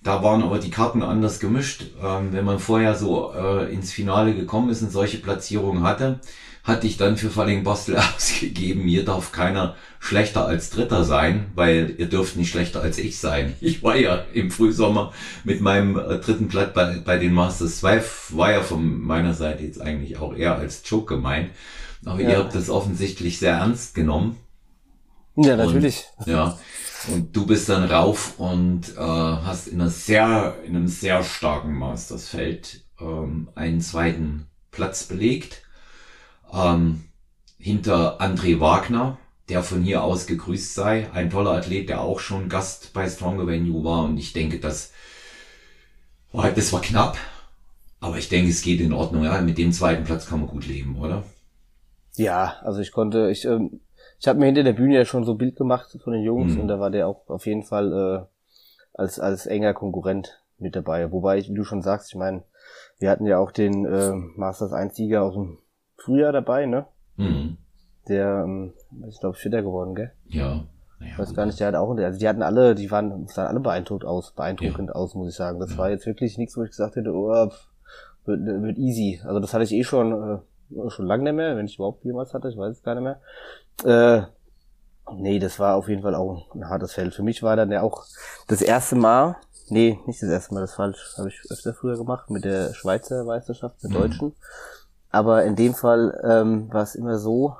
[0.02, 1.86] Da waren aber die Karten anders gemischt.
[2.02, 6.20] Ähm, wenn man vorher so äh, ins Finale gekommen ist und solche Platzierungen hatte,
[6.68, 11.94] hatte ich dann für Falling Bostel ausgegeben, hier darf keiner schlechter als Dritter sein, weil
[11.96, 13.54] ihr dürft nicht schlechter als ich sein.
[13.60, 15.12] Ich war ja im Frühsommer
[15.44, 19.64] mit meinem äh, dritten Blatt bei, bei den Masters 2, war ja von meiner Seite
[19.64, 21.50] jetzt eigentlich auch eher als Joke gemeint.
[22.04, 22.30] Aber ja.
[22.30, 24.36] ihr habt das offensichtlich sehr ernst genommen.
[25.36, 26.04] Ja, natürlich.
[26.18, 26.58] Und, ja.
[27.12, 31.74] Und du bist dann rauf und äh, hast in, einer sehr, in einem sehr starken
[31.74, 35.62] Mastersfeld ähm, einen zweiten Platz belegt
[36.52, 37.04] ähm,
[37.58, 41.08] hinter André Wagner, der von hier aus gegrüßt sei.
[41.12, 44.04] Ein toller Athlet, der auch schon Gast bei Stronger Venue war.
[44.04, 44.92] Und ich denke, das
[46.32, 47.16] war, das war knapp.
[48.00, 49.24] Aber ich denke, es geht in Ordnung.
[49.24, 51.24] Ja, mit dem zweiten Platz kann man gut leben, oder?
[52.18, 53.80] Ja, also ich konnte, ich, ähm,
[54.18, 56.54] ich habe mir hinter der Bühne ja schon so ein Bild gemacht von den Jungs
[56.54, 56.62] mhm.
[56.62, 58.26] und da war der auch auf jeden Fall äh,
[58.94, 61.12] als als enger Konkurrent mit dabei.
[61.12, 62.42] Wobei, ich, wie du schon sagst, ich meine,
[62.98, 65.58] wir hatten ja auch den äh, Masters 1 Sieger aus dem
[65.96, 66.86] Frühjahr dabei, ne?
[67.16, 67.58] Mhm.
[68.08, 68.74] Der ähm,
[69.06, 70.12] ist, glaube ich, Vierter geworden, gell?
[70.26, 70.64] Ja.
[70.98, 73.46] Naja, ich weiß gar nicht, der hat auch, also die hatten alle, die waren, sahen
[73.46, 74.94] alle beeindruckt aus, beeindruckend ja.
[74.94, 75.60] aus, muss ich sagen.
[75.60, 75.78] Das ja.
[75.78, 77.28] war jetzt wirklich nichts, wo ich gesagt hätte, oh,
[78.24, 79.20] wird, wird easy.
[79.24, 80.38] Also das hatte ich eh schon, äh,
[80.88, 83.20] schon lange nicht mehr, wenn ich überhaupt jemals hatte, ich weiß es gar nicht mehr.
[83.84, 84.26] Äh,
[85.14, 87.14] nee, das war auf jeden Fall auch ein hartes Feld.
[87.14, 88.04] Für mich war dann ja auch
[88.46, 89.36] das erste Mal,
[89.68, 93.24] nee, nicht das erste Mal, das falsch, habe ich öfter früher gemacht, mit der Schweizer
[93.24, 93.96] Meisterschaft, mit mhm.
[93.96, 94.36] Deutschen.
[95.10, 97.56] Aber in dem Fall ähm, war es immer so,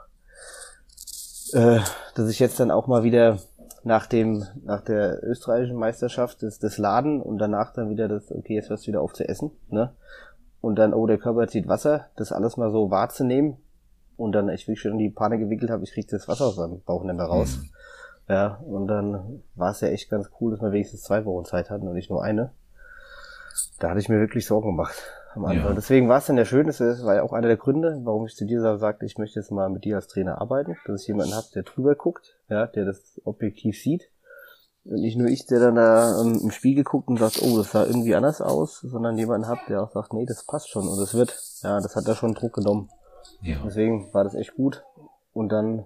[1.52, 1.80] äh,
[2.14, 3.38] dass ich jetzt dann auch mal wieder
[3.84, 8.54] nach dem, nach der österreichischen Meisterschaft des, des Laden und danach dann wieder das, okay,
[8.54, 9.92] jetzt hörst du wieder auf zu essen, ne?
[10.68, 13.56] Und dann, oh, der Körper zieht Wasser, das alles mal so wahrzunehmen
[14.18, 16.82] und dann ich wirklich schon die Panne gewickelt habe, ich krieg das Wasser aus meinem
[16.82, 17.56] Bauch nicht mehr raus.
[17.56, 17.70] Mhm.
[18.28, 21.70] Ja, und dann war es ja echt ganz cool, dass wir wenigstens zwei Wochen Zeit
[21.70, 22.52] hatten und nicht nur eine.
[23.78, 24.94] Da hatte ich mir wirklich Sorgen gemacht
[25.34, 25.70] am Anfang.
[25.70, 25.74] Ja.
[25.74, 28.36] Deswegen war es dann ja schön, das war ja auch einer der Gründe, warum ich
[28.36, 31.32] zu dir sagte, ich möchte jetzt mal mit dir als Trainer arbeiten, dass ich jemanden
[31.32, 34.10] habe, der drüber guckt, ja, der das objektiv sieht.
[34.88, 37.72] Und nicht nur ich, der dann da ähm, im Spiegel guckt und sagt, oh, das
[37.72, 40.98] sah irgendwie anders aus, sondern jemanden hat, der auch sagt, nee, das passt schon und
[40.98, 41.38] das wird.
[41.62, 42.88] Ja, das hat da schon Druck genommen.
[43.42, 43.58] Ja.
[43.66, 44.82] Deswegen war das echt gut.
[45.34, 45.84] Und dann,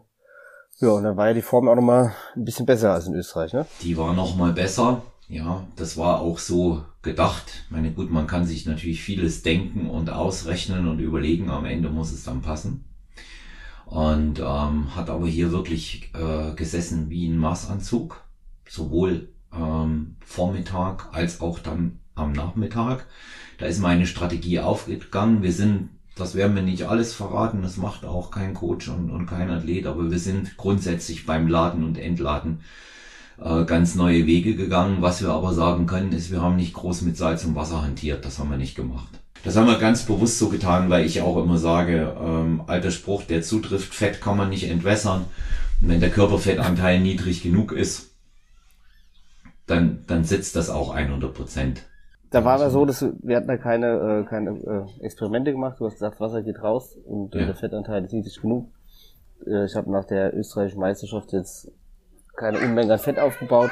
[0.79, 3.53] ja, und dann war ja die Form auch nochmal ein bisschen besser als in Österreich,
[3.53, 3.67] ne?
[3.83, 5.03] Die war nochmal besser.
[5.29, 7.65] Ja, das war auch so gedacht.
[7.65, 11.89] Ich meine, gut, man kann sich natürlich vieles denken und ausrechnen und überlegen, am Ende
[11.89, 12.85] muss es dann passen.
[13.87, 18.23] Und ähm, hat aber hier wirklich äh, gesessen wie ein Maßanzug,
[18.69, 23.07] sowohl ähm, Vormittag als auch dann am Nachmittag.
[23.59, 25.43] Da ist meine Strategie aufgegangen.
[25.43, 29.27] Wir sind, das werden wir nicht alles verraten, das macht auch kein Coach und, und
[29.27, 32.61] kein Athlet, aber wir sind grundsätzlich beim Laden und Entladen
[33.43, 34.99] äh, ganz neue Wege gegangen.
[35.01, 38.25] Was wir aber sagen können, ist, wir haben nicht groß mit Salz und Wasser hantiert.
[38.25, 39.09] Das haben wir nicht gemacht.
[39.45, 43.25] Das haben wir ganz bewusst so getan, weil ich auch immer sage, ähm, alter Spruch,
[43.25, 45.25] der zutrifft, Fett kann man nicht entwässern.
[45.81, 48.12] Und wenn der Körperfettanteil niedrig genug ist,
[49.67, 51.83] dann, dann sitzt das auch 100 Prozent.
[52.31, 54.51] Da war aber so, dass wir hatten da keine, äh, keine
[55.01, 55.77] äh, Experimente gemacht.
[55.79, 57.47] Du hast gesagt, Wasser geht raus und äh, ja.
[57.47, 58.73] der Fettanteil ist niedrig genug.
[59.47, 61.71] Äh, ich habe nach der österreichischen Meisterschaft jetzt
[62.35, 63.71] keine Unmenge an Fett aufgebaut.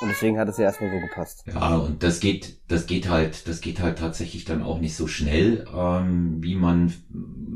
[0.00, 1.44] Und deswegen hat es ja erstmal so gepasst.
[1.46, 5.06] Ja, und das geht, das geht halt, das geht halt tatsächlich dann auch nicht so
[5.06, 6.92] schnell, ähm, wie man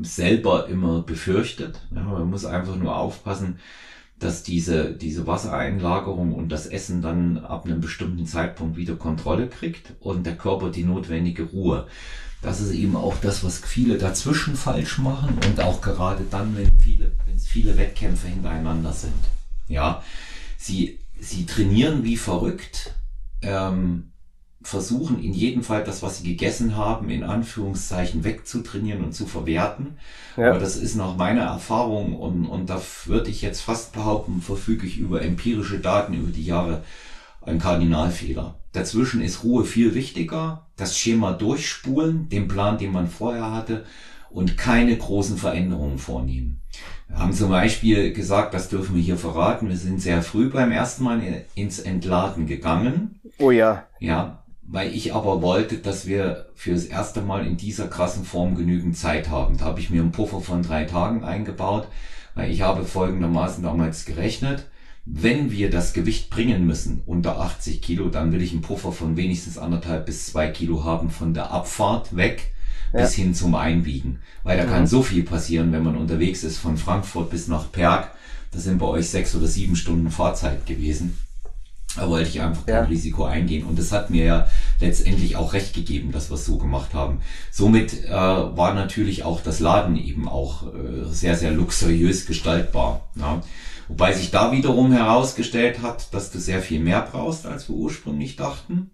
[0.01, 1.87] selber immer befürchtet.
[1.93, 3.59] Ja, man muss einfach nur aufpassen,
[4.21, 9.93] dass diese, diese Wassereinlagerung und das Essen dann ab einem bestimmten Zeitpunkt wieder Kontrolle kriegt
[9.99, 11.87] und der Körper die notwendige Ruhe.
[12.41, 16.71] Das ist eben auch das, was viele dazwischen falsch machen und auch gerade dann, wenn
[16.79, 19.13] viele, wenn es viele Wettkämpfe hintereinander sind.
[19.67, 20.03] Ja,
[20.57, 22.95] sie, sie trainieren wie verrückt,
[23.41, 24.10] ähm,
[24.63, 29.97] versuchen in jedem Fall das, was sie gegessen haben, in Anführungszeichen wegzutrainieren und zu verwerten.
[30.37, 30.49] Ja.
[30.49, 34.85] Aber das ist nach meiner Erfahrung und, und da würde ich jetzt fast behaupten, verfüge
[34.85, 36.83] ich über empirische Daten über die Jahre
[37.41, 38.55] ein Kardinalfehler.
[38.71, 43.85] Dazwischen ist Ruhe viel wichtiger, das Schema durchspulen, den Plan, den man vorher hatte
[44.29, 46.61] und keine großen Veränderungen vornehmen.
[47.07, 50.71] Wir haben zum Beispiel gesagt, das dürfen wir hier verraten, wir sind sehr früh beim
[50.71, 53.19] ersten Mal ins Entladen gegangen.
[53.37, 53.87] Oh ja.
[53.99, 54.40] Ja,
[54.71, 58.97] weil ich aber wollte, dass wir für das erste Mal in dieser krassen Form genügend
[58.97, 59.57] Zeit haben.
[59.57, 61.87] Da habe ich mir einen Puffer von drei Tagen eingebaut,
[62.35, 64.67] weil ich habe folgendermaßen damals gerechnet.
[65.03, 69.17] Wenn wir das Gewicht bringen müssen unter 80 Kilo, dann will ich einen Puffer von
[69.17, 72.53] wenigstens anderthalb bis zwei Kilo haben von der Abfahrt weg
[72.93, 73.01] ja.
[73.01, 74.19] bis hin zum Einbiegen.
[74.43, 74.69] Weil da mhm.
[74.69, 78.11] kann so viel passieren, wenn man unterwegs ist von Frankfurt bis nach Perg.
[78.51, 81.17] Das sind bei euch sechs oder sieben Stunden Fahrzeit gewesen.
[81.95, 82.79] Da wollte ich einfach ja.
[82.79, 83.65] kein Risiko eingehen.
[83.65, 84.47] Und das hat mir ja
[84.79, 87.19] letztendlich auch recht gegeben, dass wir es so gemacht haben.
[87.51, 93.09] Somit äh, war natürlich auch das Laden eben auch äh, sehr, sehr luxuriös gestaltbar.
[93.15, 93.41] Ja.
[93.87, 98.37] Wobei sich da wiederum herausgestellt hat, dass du sehr viel mehr brauchst, als wir ursprünglich
[98.37, 98.91] dachten.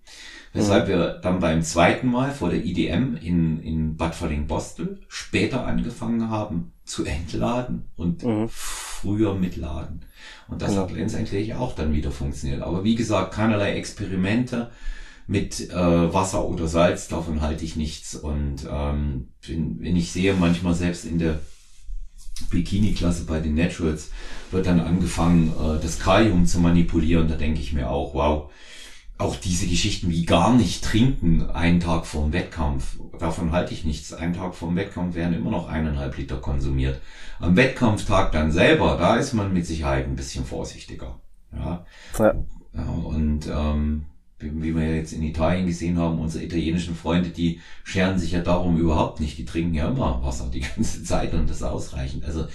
[0.53, 0.89] Weshalb mhm.
[0.89, 6.71] wir dann beim zweiten Mal vor der IDM in, in Bad Falling-Bostel später angefangen haben
[6.83, 8.49] zu entladen und mhm.
[9.01, 10.01] Früher mitladen.
[10.47, 10.83] Und das genau.
[10.83, 12.61] hat letztendlich auch dann wieder funktioniert.
[12.61, 14.71] Aber wie gesagt, keinerlei Experimente
[15.27, 18.15] mit äh, Wasser oder Salz, davon halte ich nichts.
[18.15, 21.39] Und ähm, wenn, wenn ich sehe, manchmal selbst in der
[22.49, 24.11] Bikini-Klasse bei den Naturals
[24.51, 28.51] wird dann angefangen, äh, das Kalium zu manipulieren, da denke ich mir auch, wow,
[29.17, 33.83] auch diese Geschichten wie gar nicht trinken einen Tag vor dem Wettkampf, davon halte ich
[33.83, 34.13] nichts.
[34.13, 37.01] Einen Tag vor dem Wettkampf werden immer noch eineinhalb Liter konsumiert.
[37.39, 41.19] Am Wettkampftag dann selber, da ist man mit Sicherheit ein bisschen vorsichtiger.
[41.51, 41.85] Ja.
[42.19, 42.33] ja.
[42.83, 44.05] und ähm,
[44.39, 48.41] wie, wie wir jetzt in Italien gesehen haben, unsere italienischen Freunde, die scheren sich ja
[48.41, 49.37] darum überhaupt nicht.
[49.37, 52.25] Die trinken ja immer Wasser die ganze Zeit und das ausreichend.
[52.25, 52.47] Also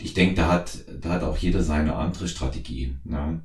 [0.00, 2.96] ich denke, da hat, da hat auch jeder seine andere Strategie.
[3.04, 3.42] Ne?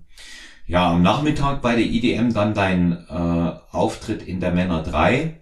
[0.66, 5.42] Ja, am Nachmittag bei der IDM dann dein äh, Auftritt in der Männer 3.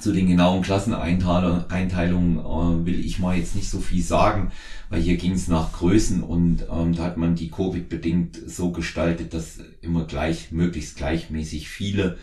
[0.00, 4.50] Zu den genauen Klasseneinteilungen äh, will ich mal jetzt nicht so viel sagen,
[4.88, 9.34] weil hier ging es nach Größen und ähm, da hat man die Covid-bedingt so gestaltet,
[9.34, 12.16] dass immer gleich, möglichst gleichmäßig viele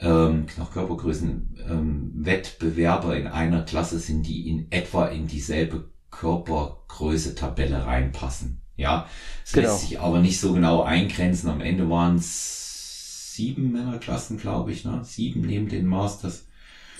[0.00, 7.36] ähm, nach Körpergrößen ähm, Wettbewerber in einer Klasse sind, die in etwa in dieselbe Körpergröße
[7.36, 8.61] Tabelle reinpassen.
[8.82, 9.06] Ja,
[9.44, 9.68] es genau.
[9.68, 11.48] lässt sich aber nicht so genau eingrenzen.
[11.48, 15.00] Am Ende waren es sieben Männerklassen, glaube ich, ne?
[15.04, 16.46] Sieben neben den Masters.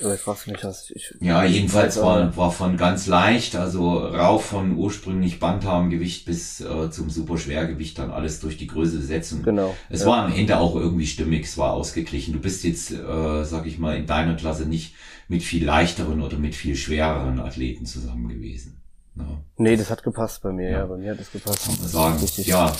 [0.00, 1.14] Aber ich frage mich, was ich.
[1.20, 7.10] Ja, jedenfalls war, war von ganz leicht, also rauf von ursprünglich Bantamgewicht bis äh, zum
[7.10, 9.42] Superschwergewicht dann alles durch die Größe setzen.
[9.42, 9.76] Genau.
[9.90, 10.06] Es ja.
[10.06, 12.32] war am Ende auch irgendwie stimmig, es war ausgeglichen.
[12.32, 14.94] Du bist jetzt, äh, sag ich mal, in deiner Klasse nicht
[15.28, 18.81] mit viel leichteren oder mit viel schwereren Athleten zusammen gewesen.
[19.16, 19.24] Ja.
[19.58, 21.66] Nee, das hat gepasst bei mir, ja, ja bei mir hat das gepasst.
[21.66, 22.18] Kann man sagen.
[22.18, 22.46] Richtig.
[22.46, 22.74] Ja,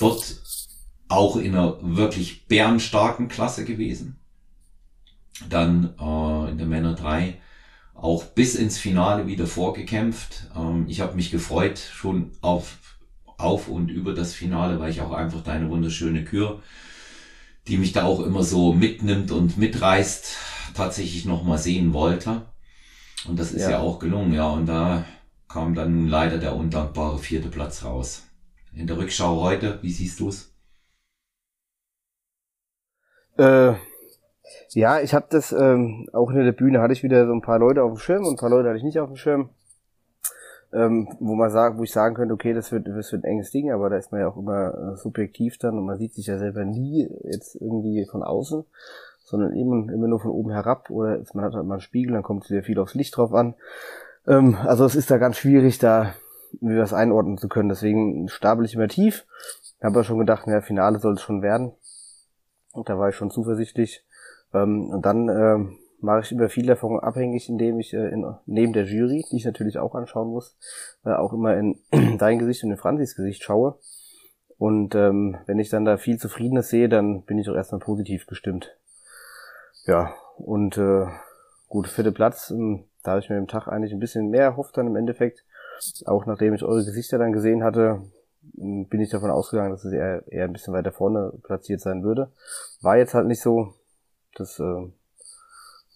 [0.00, 0.36] dort
[1.08, 4.20] auch in einer wirklich bärenstarken Klasse gewesen.
[5.48, 7.38] Dann äh, in der Männer 3
[7.94, 10.50] auch bis ins Finale wieder vorgekämpft.
[10.56, 12.78] Ähm, ich habe mich gefreut schon auf,
[13.38, 16.60] auf und über das Finale, weil ich auch einfach deine wunderschöne Kür,
[17.66, 20.36] die mich da auch immer so mitnimmt und mitreißt,
[20.74, 22.42] tatsächlich nochmal sehen wollte.
[23.26, 23.70] Und das ist ja.
[23.70, 24.48] ja auch gelungen, ja.
[24.48, 25.04] Und da
[25.48, 28.24] kam dann nun leider der undankbare vierte Platz raus.
[28.72, 30.54] In der Rückschau heute, wie siehst du es?
[33.38, 33.74] Äh,
[34.70, 37.58] ja, ich habe das ähm, auch in der Bühne hatte ich wieder so ein paar
[37.58, 39.50] Leute auf dem Schirm und ein paar Leute hatte ich nicht auf dem Schirm.
[40.70, 43.50] Ähm, wo man sagt, wo ich sagen könnte, okay, das wird, das wird ein enges
[43.50, 46.26] Ding, aber da ist man ja auch immer äh, subjektiv dann und man sieht sich
[46.26, 48.64] ja selber nie jetzt irgendwie von außen,
[49.24, 52.22] sondern immer, immer nur von oben herab oder man hat halt mal einen Spiegel, dann
[52.22, 53.54] kommt sehr viel aufs Licht drauf an.
[54.28, 56.14] Ähm, also es ist da ganz schwierig, da
[56.60, 57.68] mir das einordnen zu können.
[57.68, 59.26] Deswegen stapel ich immer tief.
[59.82, 61.72] Habe aber schon gedacht, ja, Finale soll es schon werden.
[62.72, 64.04] Und da war ich schon zuversichtlich.
[64.52, 65.58] Ähm, und dann äh,
[66.00, 69.44] mache ich immer viel davon abhängig, indem ich äh, in, neben der Jury, die ich
[69.44, 70.56] natürlich auch anschauen muss,
[71.04, 71.78] äh, auch immer in
[72.18, 73.78] dein Gesicht und in Franzis Gesicht schaue.
[74.58, 78.26] Und ähm, wenn ich dann da viel Zufriedenes sehe, dann bin ich auch erstmal positiv
[78.26, 78.76] gestimmt.
[79.86, 81.06] Ja, und äh,
[81.68, 82.50] gut, vierte Platz.
[82.50, 85.44] Ähm, da habe ich mir im Tag eigentlich ein bisschen mehr erhofft dann im Endeffekt.
[86.06, 88.02] Auch nachdem ich eure Gesichter dann gesehen hatte,
[88.54, 92.30] bin ich davon ausgegangen, dass es eher, eher ein bisschen weiter vorne platziert sein würde.
[92.82, 93.74] War jetzt halt nicht so.
[94.34, 94.62] Das äh,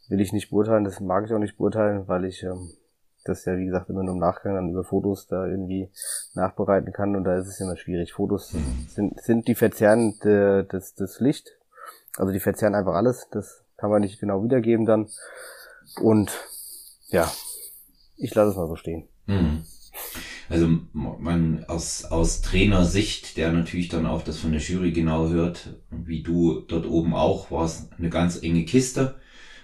[0.08, 2.70] will ich nicht beurteilen, das mag ich auch nicht beurteilen, weil ich ähm,
[3.24, 5.90] das ja wie gesagt immer nur im Nachgang dann über Fotos da irgendwie
[6.34, 8.12] nachbereiten kann und da ist es immer schwierig.
[8.12, 8.54] Fotos
[8.88, 10.18] sind, sind die verzerren
[10.68, 11.56] das, das Licht,
[12.16, 15.08] also die verzerren einfach alles, das kann man nicht genau wiedergeben dann
[16.00, 16.30] und
[17.12, 17.32] ja,
[18.16, 19.08] ich lasse es mal so stehen.
[19.26, 19.64] Mhm.
[20.48, 25.78] Also man aus, aus Trainersicht, der natürlich dann auch das von der Jury genau hört,
[25.90, 29.16] wie du dort oben auch, war es eine ganz enge Kiste.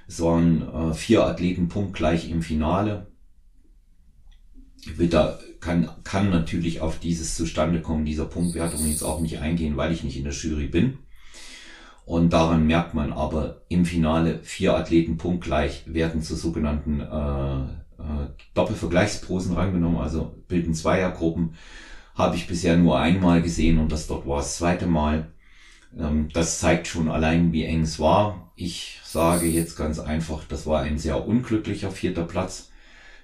[0.07, 3.09] Es waren äh, vier Athleten punktgleich im Finale.
[5.11, 10.05] da, kann, kann natürlich auf dieses Zustandekommen dieser Punktwertung jetzt auch nicht eingehen, weil ich
[10.05, 10.99] nicht in der Jury bin.
[12.09, 17.65] Und daran merkt man aber im Finale vier Athleten punktgleich werden zu sogenannten äh,
[18.03, 21.53] äh, Doppelvergleichsprosen rangenommen, also bilden Zweiergruppen.
[22.15, 25.29] Habe ich bisher nur einmal gesehen und das dort war das zweite Mal.
[25.99, 28.53] Ähm, das zeigt schon allein, wie eng es war.
[28.57, 32.68] Ich sage jetzt ganz einfach, das war ein sehr unglücklicher vierter Platz.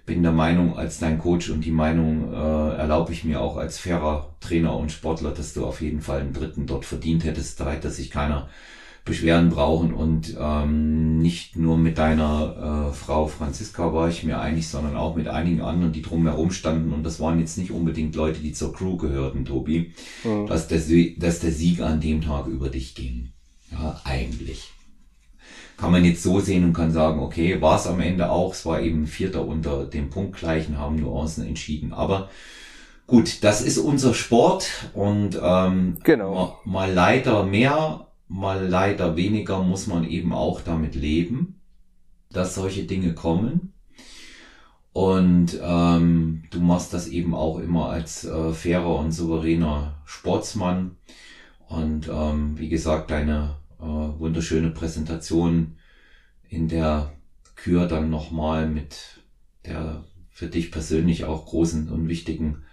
[0.06, 3.78] Bin der Meinung, als dein Coach und die Meinung äh, erlaube ich mir auch als
[3.78, 7.60] fairer Trainer und Sportler, dass du auf jeden Fall einen dritten dort verdient hättest.
[7.60, 8.48] Da hätte sich keiner
[9.04, 14.66] Beschwerden brauchen und ähm, nicht nur mit deiner äh, Frau Franziska war ich mir einig,
[14.66, 18.40] sondern auch mit einigen anderen, die drumherum standen und das waren jetzt nicht unbedingt Leute,
[18.40, 19.92] die zur Crew gehörten, Tobi,
[20.24, 20.46] mhm.
[20.46, 20.80] dass, der,
[21.18, 23.28] dass der Sieg an dem Tag über dich ging.
[23.70, 24.72] Ja, eigentlich.
[25.76, 28.64] Kann man jetzt so sehen und kann sagen, okay, war es am Ende auch, es
[28.64, 32.28] war eben Vierter unter dem Punktgleichen, haben Nuancen entschieden, aber
[33.06, 36.62] Gut, das ist unser Sport und ähm, genau.
[36.64, 41.60] mal, mal leider mehr mal leider weniger muss man eben auch damit leben,
[42.30, 43.72] dass solche Dinge kommen.
[44.92, 50.96] Und ähm, du machst das eben auch immer als äh, fairer und souveräner Sportsmann.
[51.66, 55.76] Und ähm, wie gesagt, deine äh, wunderschöne Präsentation
[56.48, 57.12] in der
[57.56, 59.22] Kür dann nochmal mit
[59.66, 62.64] der für dich persönlich auch großen und wichtigen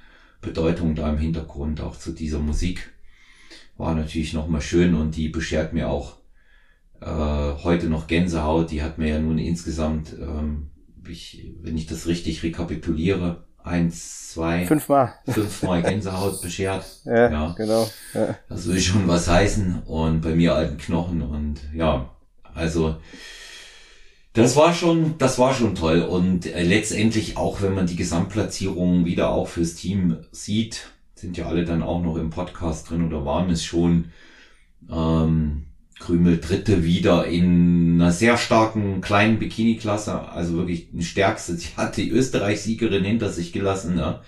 [0.41, 2.91] Bedeutung da im Hintergrund auch zu dieser Musik
[3.77, 6.17] war natürlich nochmal schön und die beschert mir auch
[7.01, 8.71] äh, heute noch Gänsehaut.
[8.71, 10.69] Die hat mir ja nun insgesamt, ähm,
[11.07, 16.85] ich, wenn ich das richtig rekapituliere, eins, zwei, fünfmal, fünfmal Gänsehaut beschert.
[17.05, 17.53] Ja, ja.
[17.57, 17.89] genau.
[18.13, 18.35] Ja.
[18.49, 22.09] Das will schon was heißen und bei mir alten Knochen und ja,
[22.53, 22.97] also
[24.33, 29.05] das war schon, das war schon toll und äh, letztendlich auch, wenn man die Gesamtplatzierung
[29.05, 33.25] wieder auch fürs Team sieht, sind ja alle dann auch noch im Podcast drin oder
[33.25, 34.11] waren es schon.
[34.89, 35.67] Ähm,
[36.01, 41.55] Krümel dritte wieder in einer sehr starken kleinen Bikini-Klasse, also wirklich eine stärkste.
[41.55, 44.19] Sie hat die Österreich-Siegerin hinter sich gelassen, ne?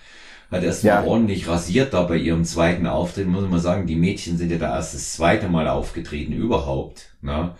[0.50, 1.00] hat erst ja.
[1.00, 3.26] mal ordentlich rasiert da bei ihrem zweiten Auftritt.
[3.26, 7.10] Muss man sagen, die Mädchen sind ja da erst das zweite Mal aufgetreten überhaupt.
[7.22, 7.54] Ne?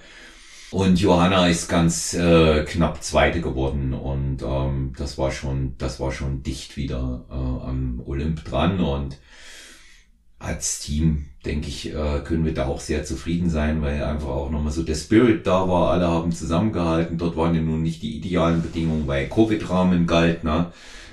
[0.70, 6.10] Und Johanna ist ganz äh, knapp Zweite geworden und ähm, das war schon, das war
[6.10, 9.18] schon dicht wieder äh, am Olymp dran und
[10.38, 14.50] als Team, denke ich, äh, können wir da auch sehr zufrieden sein, weil einfach auch
[14.50, 15.90] nochmal so der Spirit da war.
[15.90, 17.18] Alle haben zusammengehalten.
[17.18, 20.66] Dort waren ja nun nicht die idealen Bedingungen, weil Covid-Rahmen galt, ne?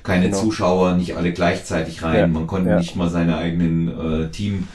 [0.03, 0.41] Keine genau.
[0.41, 2.17] Zuschauer, nicht alle gleichzeitig rein.
[2.17, 2.77] Ja, Man konnte ja.
[2.79, 4.67] nicht mal seine eigenen äh, Team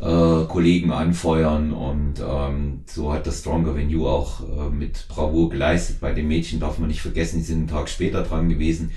[0.00, 5.50] äh, Kollegen anfeuern und ähm, so hat das Stronger Than You auch äh, mit Bravour
[5.50, 6.00] geleistet.
[6.00, 8.90] Bei den Mädchen darf man nicht vergessen, die sind einen Tag später dran gewesen.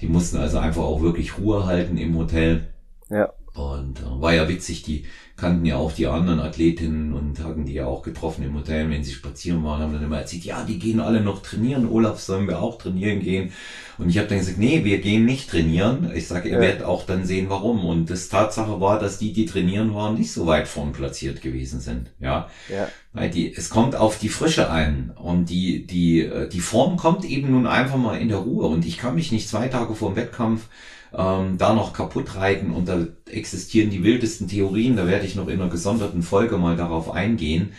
[0.00, 2.68] Die mussten also einfach auch wirklich Ruhe halten im Hotel.
[3.10, 3.32] Ja.
[3.54, 5.04] Und äh, war ja witzig, die
[5.36, 9.04] kannten ja auch die anderen Athletinnen und hatten die ja auch getroffen im Hotel, wenn
[9.04, 12.46] sie spazieren waren, haben dann immer erzählt, ja, die gehen alle noch trainieren, Olaf, sollen
[12.46, 13.52] wir auch trainieren gehen?
[13.98, 16.10] Und ich habe dann gesagt, nee, wir gehen nicht trainieren.
[16.14, 16.60] Ich sage, ihr ja.
[16.60, 17.84] werdet auch dann sehen, warum.
[17.84, 21.80] Und das Tatsache war, dass die, die trainieren waren, nicht so weit vorn platziert gewesen
[21.80, 22.10] sind.
[22.18, 22.48] Ja.
[22.70, 22.88] ja.
[23.12, 25.12] Weil die, es kommt auf die Frische ein.
[25.14, 28.66] Und die, die, äh, die Form kommt eben nun einfach mal in der Ruhe.
[28.66, 30.68] Und ich kann mich nicht zwei Tage vor dem Wettkampf
[31.16, 35.48] ähm, da noch kaputt reiten und da existieren die wildesten Theorien, da werde ich noch
[35.48, 37.72] in einer gesonderten Folge mal darauf eingehen,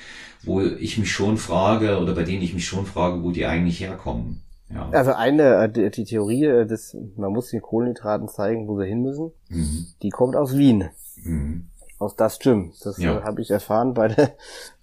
[0.43, 3.79] wo ich mich schon frage oder bei denen ich mich schon frage, wo die eigentlich
[3.79, 4.41] herkommen.
[4.73, 4.89] Ja.
[4.91, 9.01] Also eine, äh, die Theorie, äh, des, man muss den Kohlenhydraten zeigen, wo sie hin
[9.01, 9.87] müssen, mhm.
[10.01, 10.89] die kommt aus Wien.
[11.23, 11.67] Mhm
[12.03, 12.73] aus das Gym.
[12.83, 13.19] Das ja.
[13.19, 14.31] äh, habe ich erfahren bei der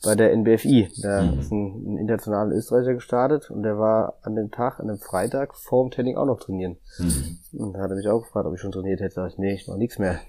[0.02, 0.90] bei der NBFI.
[1.02, 1.38] Da mhm.
[1.38, 5.54] ist ein, ein internationaler Österreicher gestartet und der war an dem Tag, an dem Freitag
[5.54, 6.76] vorm Training auch noch trainieren.
[6.98, 7.38] Mhm.
[7.52, 9.14] Und da hat er mich auch gefragt, ob ich schon trainiert hätte.
[9.14, 10.20] Sag ich, nee, ich mach nichts mehr.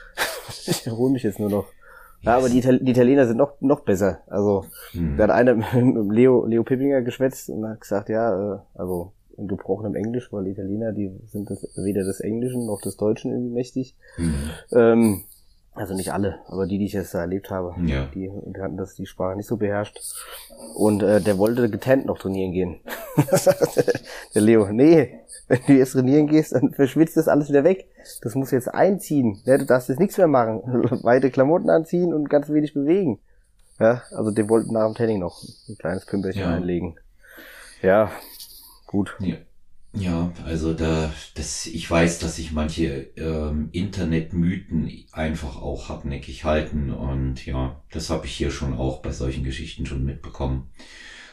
[0.66, 1.66] ich erhole mich jetzt nur noch.
[2.22, 4.20] Ja, aber die, die Italiener sind noch noch besser.
[4.28, 5.16] Also mhm.
[5.16, 9.48] da hat einer mit Leo Leo Pippinger geschwätzt und hat gesagt, ja, äh, also in
[9.48, 13.96] gebrochenem Englisch, weil Italiener, die sind das, weder des Englischen noch des Deutschen irgendwie mächtig.
[14.18, 14.34] Mhm.
[14.72, 15.22] Ähm,
[15.74, 18.06] also nicht alle, aber die, die ich jetzt erlebt habe, ja.
[18.14, 19.98] die, die hatten das die Sprache nicht so beherrscht.
[20.74, 22.80] Und äh, der wollte getannt noch trainieren gehen.
[24.34, 27.88] der Leo, nee, wenn du jetzt trainieren gehst, dann verschwitzt das alles wieder weg.
[28.20, 29.40] Das muss jetzt einziehen.
[29.44, 30.62] Ja, du darfst jetzt nichts mehr machen.
[31.04, 33.18] Weite Klamotten anziehen und ganz wenig bewegen.
[33.80, 36.54] Ja, also der wollte nach dem Training noch ein kleines Pümperchen ja.
[36.54, 36.96] einlegen.
[37.80, 38.12] Ja,
[38.86, 39.16] gut.
[39.20, 39.36] Ja.
[39.94, 46.90] Ja, also da, das, ich weiß, dass sich manche ähm, Internetmythen einfach auch hartnäckig halten
[46.90, 50.70] und ja, das habe ich hier schon auch bei solchen Geschichten schon mitbekommen.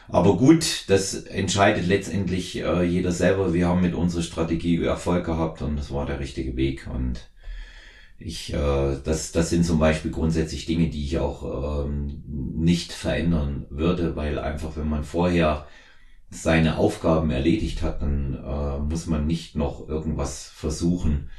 [0.10, 3.54] Aber gut, das entscheidet letztendlich äh, jeder selber.
[3.54, 6.88] Wir haben mit unserer Strategie Erfolg gehabt und das war der richtige Weg.
[6.93, 7.30] Und
[8.17, 13.67] ich, äh, das, das sind zum Beispiel grundsätzlich Dinge, die ich auch ähm, nicht verändern
[13.69, 15.67] würde, weil einfach, wenn man vorher
[16.30, 21.30] seine Aufgaben erledigt hat, dann äh, muss man nicht noch irgendwas versuchen,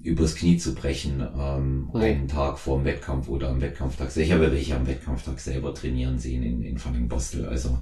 [0.00, 2.00] übers Knie zu brechen, ähm, ja.
[2.00, 4.16] einen Tag vor dem Wettkampf oder am Wettkampftag.
[4.16, 7.46] Ich habe welche am Wettkampftag selber trainieren sehen in, in Fanning Bostel.
[7.46, 7.78] Also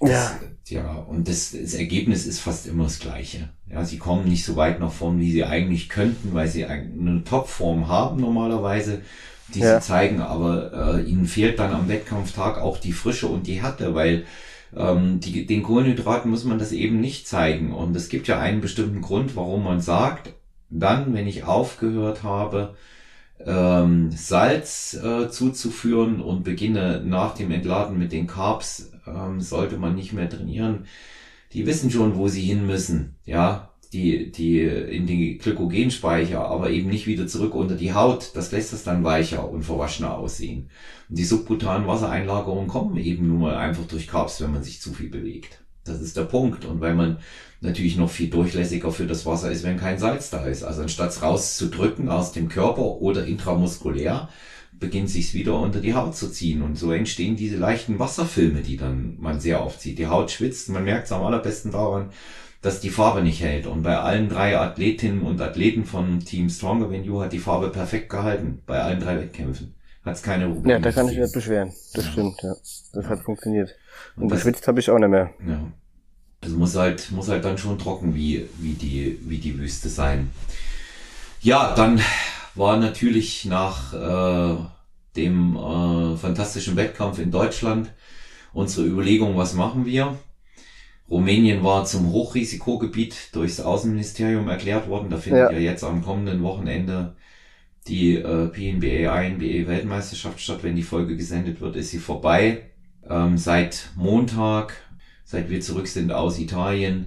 [0.00, 0.34] das,
[0.68, 0.82] ja.
[0.82, 3.50] ja, und das, das Ergebnis ist fast immer das gleiche.
[3.70, 7.22] Ja, sie kommen nicht so weit nach vorn, wie sie eigentlich könnten, weil sie eine
[7.24, 9.02] Topform haben normalerweise,
[9.54, 9.80] die ja.
[9.80, 13.94] sie zeigen, aber äh, ihnen fehlt dann am Wettkampftag auch die Frische und die Härte,
[13.94, 14.24] weil
[14.76, 17.72] ähm, die, den Kohlenhydraten muss man das eben nicht zeigen.
[17.72, 20.34] Und es gibt ja einen bestimmten Grund, warum man sagt,
[20.70, 22.74] dann, wenn ich aufgehört habe,
[23.44, 29.94] ähm, Salz äh, zuzuführen und beginne nach dem Entladen mit den Carbs, ähm, sollte man
[29.94, 30.86] nicht mehr trainieren.
[31.52, 36.90] Die wissen schon, wo sie hin müssen, ja, die, die in die Glykogenspeicher, aber eben
[36.90, 38.32] nicht wieder zurück unter die Haut.
[38.34, 40.68] Das lässt es dann weicher und verwaschener aussehen.
[41.08, 44.92] Und die subkutanen Wassereinlagerungen kommen eben nun mal einfach durch Carbs, wenn man sich zu
[44.92, 45.60] viel bewegt.
[45.84, 46.64] Das ist der Punkt.
[46.64, 47.18] Und weil man
[47.60, 50.64] natürlich noch viel durchlässiger für das Wasser ist, wenn kein Salz da ist.
[50.64, 54.28] Also anstatt es rauszudrücken aus dem Körper oder intramuskulär,
[54.72, 56.62] beginnt sich's wieder unter die Haut zu ziehen.
[56.62, 59.98] Und so entstehen diese leichten Wasserfilme, die dann man sehr oft sieht.
[59.98, 62.10] Die Haut schwitzt, man merkt es am allerbesten daran,
[62.64, 63.66] dass die Farbe nicht hält.
[63.66, 67.68] Und bei allen drei Athletinnen und Athleten von Team Stronger Than You hat die Farbe
[67.68, 68.62] perfekt gehalten.
[68.66, 69.74] Bei allen drei Wettkämpfen.
[70.02, 70.72] Hat es keine Probleme.
[70.72, 71.72] Ja, da kann ich nicht beschweren.
[71.92, 72.12] Das ja.
[72.12, 72.54] stimmt, ja.
[72.94, 73.74] Das hat funktioniert.
[74.16, 75.30] Und, und geschwitzt habe ich auch nicht mehr.
[75.46, 75.60] Ja.
[76.42, 80.30] Also muss halt, muss halt dann schon trocken wie, wie, die, wie die Wüste sein.
[81.42, 82.00] Ja, dann
[82.54, 84.56] war natürlich nach äh,
[85.16, 87.90] dem äh, fantastischen Wettkampf in Deutschland
[88.54, 90.16] unsere Überlegung, was machen wir?
[91.10, 95.10] Rumänien war zum Hochrisikogebiet durchs Außenministerium erklärt worden.
[95.10, 97.14] Da findet ja, ja jetzt am kommenden Wochenende
[97.86, 100.60] die äh, PNBA INBA Weltmeisterschaft statt.
[100.62, 102.70] Wenn die Folge gesendet wird, ist sie vorbei.
[103.08, 104.74] Ähm, seit Montag
[105.24, 107.06] seit wir zurück sind aus Italien,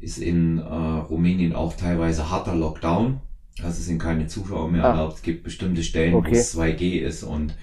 [0.00, 3.20] ist in äh, Rumänien auch teilweise harter Lockdown.
[3.58, 4.90] Also es sind keine Zuschauer mehr ah.
[4.90, 5.16] erlaubt.
[5.16, 6.30] Es gibt bestimmte Stellen, okay.
[6.30, 7.54] wo es 2G ist und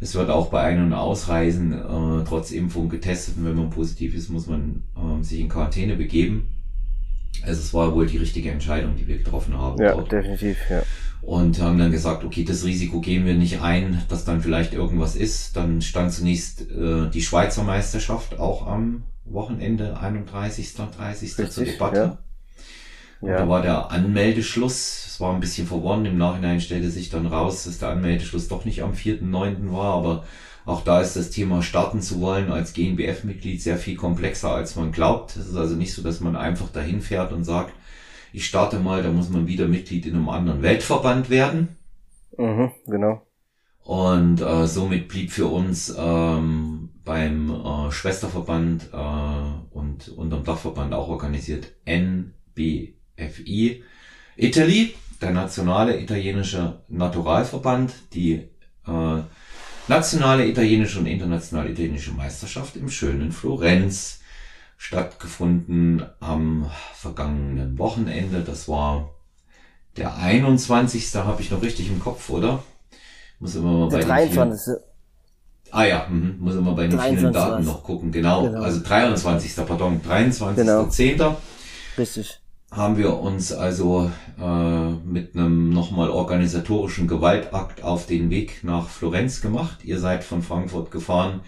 [0.00, 4.14] es wird auch bei Ein- und Ausreisen äh, trotz Impfung getestet und wenn man positiv
[4.14, 6.54] ist, muss man äh, sich in Quarantäne begeben.
[7.42, 9.80] Also es war wohl die richtige Entscheidung, die wir getroffen haben.
[9.80, 10.10] Ja, dort.
[10.12, 10.82] definitiv, ja.
[11.20, 15.16] Und haben dann gesagt, okay, das Risiko gehen wir nicht ein, dass dann vielleicht irgendwas
[15.16, 15.56] ist.
[15.56, 20.74] Dann stand zunächst äh, die Schweizer Meisterschaft auch am Wochenende, 31.
[20.74, 21.38] 30.
[21.38, 22.18] Richtig, zur Debatte.
[23.20, 23.28] Ja.
[23.28, 23.36] ja.
[23.38, 27.64] Da war der Anmeldeschluss, es war ein bisschen verworren, im Nachhinein stellte sich dann raus,
[27.64, 29.72] dass der Anmeldeschluss doch nicht am 4.9.
[29.72, 30.24] war, aber
[30.64, 34.92] auch da ist das Thema starten zu wollen als GNBF-Mitglied sehr viel komplexer, als man
[34.92, 35.34] glaubt.
[35.34, 37.72] Es ist also nicht so, dass man einfach dahin fährt und sagt,
[38.32, 41.76] ich starte mal, da muss man wieder Mitglied in einem anderen Weltverband werden.
[42.36, 43.26] Mhm, genau.
[43.82, 51.08] Und äh, somit blieb für uns ähm, beim äh, Schwesterverband äh, und unterm Dachverband auch
[51.08, 53.82] organisiert NBFI
[54.40, 58.48] Italy, der nationale italienische Naturalverband, die
[58.86, 59.22] äh,
[59.88, 64.20] nationale italienische und internationale italienische Meisterschaft im schönen Florenz
[64.76, 68.42] stattgefunden am vergangenen Wochenende.
[68.42, 69.10] Das war
[69.96, 71.14] der 21.
[71.16, 72.62] habe ich noch richtig im Kopf, oder?
[73.40, 74.64] Muss immer mal bei 23.
[74.64, 74.78] Vielen,
[75.72, 78.12] ah ja, mh, muss immer bei den vielen Daten noch gucken.
[78.12, 78.62] Genau, genau.
[78.62, 79.66] also 23.
[79.66, 80.54] Pardon, 23.10.
[81.12, 81.36] Genau.
[81.96, 82.40] Richtig.
[82.70, 89.40] Haben wir uns also äh, mit einem nochmal organisatorischen Gewaltakt auf den Weg nach Florenz
[89.40, 89.84] gemacht.
[89.84, 91.40] Ihr seid von Frankfurt gefahren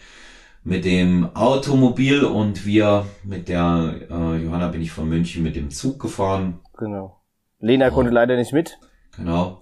[0.64, 5.70] mit dem Automobil und wir mit der äh, Johanna bin ich von München mit dem
[5.70, 6.60] Zug gefahren.
[6.78, 7.20] Genau.
[7.58, 7.92] Lena oh.
[7.92, 8.78] konnte leider nicht mit.
[9.16, 9.60] Genau.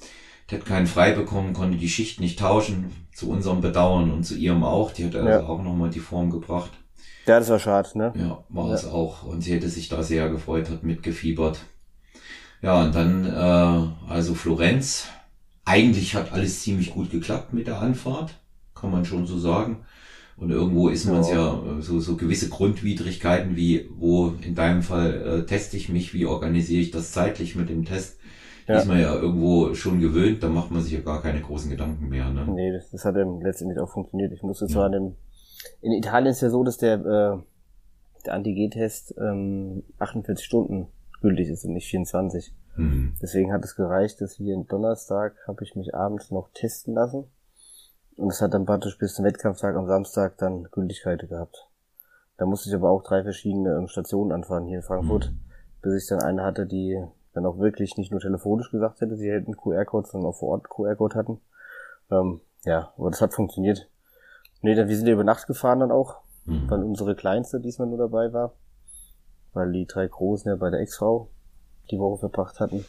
[0.50, 4.34] Der hat keinen frei bekommen, konnte die Schicht nicht tauschen, zu unserem Bedauern und zu
[4.34, 4.92] ihrem auch.
[4.92, 5.46] Die hat also ja.
[5.46, 6.70] auch nochmal die Form gebracht.
[7.26, 8.12] Ja, das war schade, ne?
[8.16, 8.74] Ja, war ja.
[8.74, 9.22] es auch.
[9.24, 11.60] Und sie hätte sich da sehr gefreut, hat mitgefiebert.
[12.62, 15.08] Ja, und dann, äh, also Florenz.
[15.64, 18.30] Eigentlich hat alles ziemlich gut geklappt mit der Anfahrt,
[18.74, 19.84] kann man schon so sagen.
[20.38, 25.42] Und irgendwo ist man ja äh, so, so gewisse Grundwidrigkeiten wie, wo in deinem Fall
[25.42, 28.18] äh, teste ich mich, wie organisiere ich das zeitlich mit dem Test
[28.68, 28.78] ja.
[28.78, 32.08] ist man ja irgendwo schon gewöhnt, da macht man sich ja gar keine großen Gedanken
[32.08, 32.30] mehr.
[32.30, 32.46] Ne?
[32.48, 34.32] Nee, das, das hat eben letztendlich auch funktioniert.
[34.32, 34.98] Ich musste zwar ja.
[34.98, 35.16] in,
[35.80, 37.38] in Italien ist ja so, dass der, äh,
[38.26, 40.88] der Antigen-Test ähm, 48 Stunden
[41.20, 42.54] gültig ist und nicht 24.
[42.76, 43.14] Mhm.
[43.20, 47.24] Deswegen hat es gereicht, dass hier am Donnerstag habe ich mich abends noch testen lassen.
[48.16, 51.68] Und es hat dann praktisch bis zum Wettkampftag am Samstag dann Gültigkeit gehabt.
[52.36, 55.40] Da musste ich aber auch drei verschiedene ähm, Stationen anfahren hier in Frankfurt, mhm.
[55.82, 57.00] bis ich dann eine hatte, die
[57.34, 60.68] dann auch wirklich nicht nur telefonisch gesagt hätte, sie hätten QR-Code, sondern auch vor Ort
[60.68, 61.40] QR-Code hatten.
[62.10, 63.88] Ähm, ja, aber das hat funktioniert.
[64.60, 66.70] Nee, dann, wir sind ja über Nacht gefahren dann auch, mhm.
[66.70, 68.54] weil unsere Kleinste diesmal nur dabei war,
[69.52, 71.28] weil die drei Großen ja bei der Ex-Frau
[71.90, 72.84] die Woche verbracht hatten.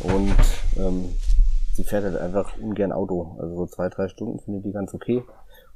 [0.00, 0.36] Und
[0.76, 1.08] ähm,
[1.74, 3.36] sie fährt halt einfach ungern Auto.
[3.40, 5.24] Also so zwei, drei Stunden findet die ganz okay.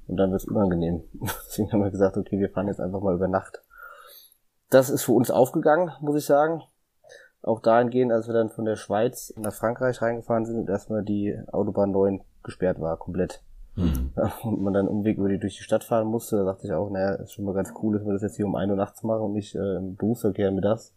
[0.08, 1.04] Und dann wird's unangenehm.
[1.46, 3.62] Deswegen haben wir gesagt, okay, wir fahren jetzt einfach mal über Nacht.
[4.70, 6.62] Das ist für uns aufgegangen, muss ich sagen.
[7.42, 11.36] Auch dahingehend, als wir dann von der Schweiz nach Frankreich reingefahren sind und erstmal die
[11.50, 13.42] Autobahn 9 gesperrt war, komplett.
[13.74, 14.12] Mhm.
[14.42, 16.90] Und man dann Umweg über die durch die Stadt fahren musste, da dachte ich auch,
[16.90, 19.02] naja, ist schon mal ganz cool, dass wir das jetzt hier um 1 Uhr nachts
[19.02, 20.94] machen und nicht äh, im Berufsverkehr mittags.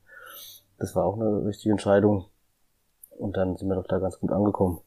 [0.78, 2.26] Das war auch eine richtige Entscheidung.
[3.18, 4.82] Und dann sind wir doch da ganz gut angekommen.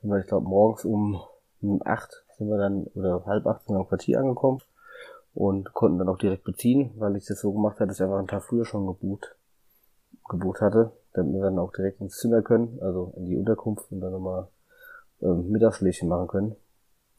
[0.00, 1.20] Sind wir, ich glaube, morgens um,
[1.84, 4.60] acht sind wir dann, oder halb acht sind wir am Quartier angekommen
[5.34, 8.18] und konnten dann auch direkt beziehen, weil ich das so gemacht hatte, dass ich einfach
[8.18, 9.36] einen Tag früher schon gebucht,
[10.28, 14.00] gebucht hatte, damit wir dann auch direkt ins Zimmer können, also in die Unterkunft und
[14.00, 14.48] dann nochmal
[15.22, 16.56] ähm, Mittagsschläfchen machen können.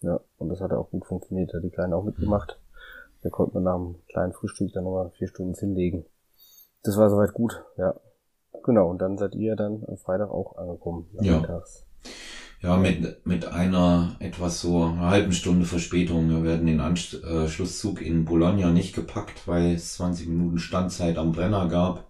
[0.01, 2.59] Ja, und das hat auch gut funktioniert, hat die Kleine auch mitgemacht.
[3.23, 6.05] Da konnte man nach einem kleinen Frühstück dann nochmal vier Stunden hinlegen.
[6.83, 7.95] Das war soweit gut, ja.
[8.63, 11.07] Genau, und dann seid ihr dann am Freitag auch angekommen.
[11.13, 11.85] Nachmittags.
[12.61, 12.69] Ja.
[12.69, 16.29] ja, mit, mit einer etwas so einer halben Stunde Verspätung.
[16.29, 21.67] Wir werden den Anschlusszug in Bologna nicht gepackt, weil es 20 Minuten Standzeit am Brenner
[21.67, 22.05] gab.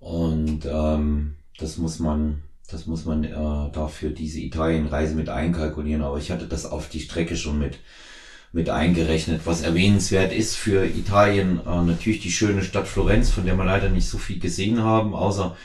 [0.00, 6.02] Und ähm, das muss man, das muss man äh, dafür diese Italienreise mit einkalkulieren.
[6.02, 7.78] Aber ich hatte das auf die Strecke schon mit
[8.52, 9.42] mit eingerechnet.
[9.44, 13.88] Was erwähnenswert ist für Italien, äh, natürlich die schöne Stadt Florenz, von der wir leider
[13.88, 15.56] nicht so viel gesehen haben, außer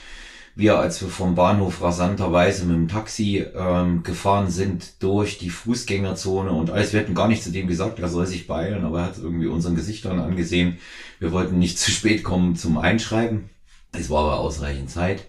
[0.56, 6.50] wir, als wir vom Bahnhof rasanterweise mit dem Taxi ähm, gefahren sind durch die Fußgängerzone
[6.52, 6.94] und alles.
[6.94, 9.48] Wir hätten gar nicht zu dem gesagt, er soll sich beeilen, aber er hat irgendwie
[9.48, 10.80] unseren Gesichtern angesehen.
[11.20, 13.52] Wir wollten nicht zu spät kommen zum Einschreiben.
[13.92, 15.28] Es war aber ausreichend Zeit.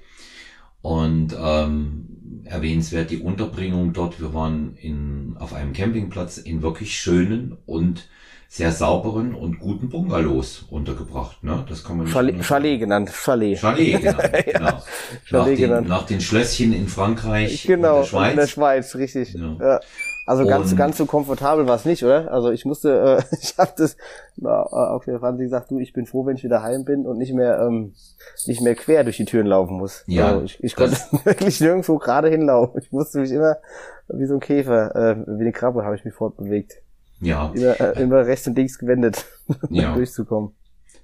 [0.81, 4.21] Und ähm, erwähnenswert die Unterbringung dort.
[4.21, 8.09] Wir waren in, auf einem Campingplatz in wirklich schönen und
[8.51, 11.45] sehr sauberen und guten Bungalows untergebracht.
[11.45, 11.67] Ne?
[11.69, 13.11] Das kann man nicht Chalet, Chalet genannt.
[13.11, 13.59] Chalet.
[13.59, 14.83] Chalet genannt, genau.
[15.25, 15.85] Chalet nach, genannt.
[15.85, 18.31] Den, nach den Schlösschen in Frankreich genau, und der Schweiz.
[18.31, 19.35] in der Schweiz, richtig.
[19.35, 19.57] Ja.
[19.61, 19.81] ja.
[20.29, 22.31] Also ganz, ganz so komfortabel war es nicht, oder?
[22.31, 23.97] Also ich musste, äh, ich habe das
[24.37, 27.17] na, auch der Franzi gesagt, du, ich bin froh, wenn ich wieder heim bin und
[27.17, 27.95] nicht mehr, ähm,
[28.47, 30.05] nicht mehr quer durch die Türen laufen muss.
[30.07, 30.29] Ja.
[30.29, 32.79] Also ich, ich konnte wirklich nirgendwo gerade hinlaufen.
[32.79, 33.57] Ich musste mich immer
[34.09, 36.75] wie so ein Käfer, äh, wie eine Krabbe habe ich mich fortbewegt.
[37.21, 37.51] Ja.
[37.55, 39.25] Immer, äh, immer rechts und links gewendet,
[39.71, 39.95] ja.
[39.95, 40.53] durchzukommen.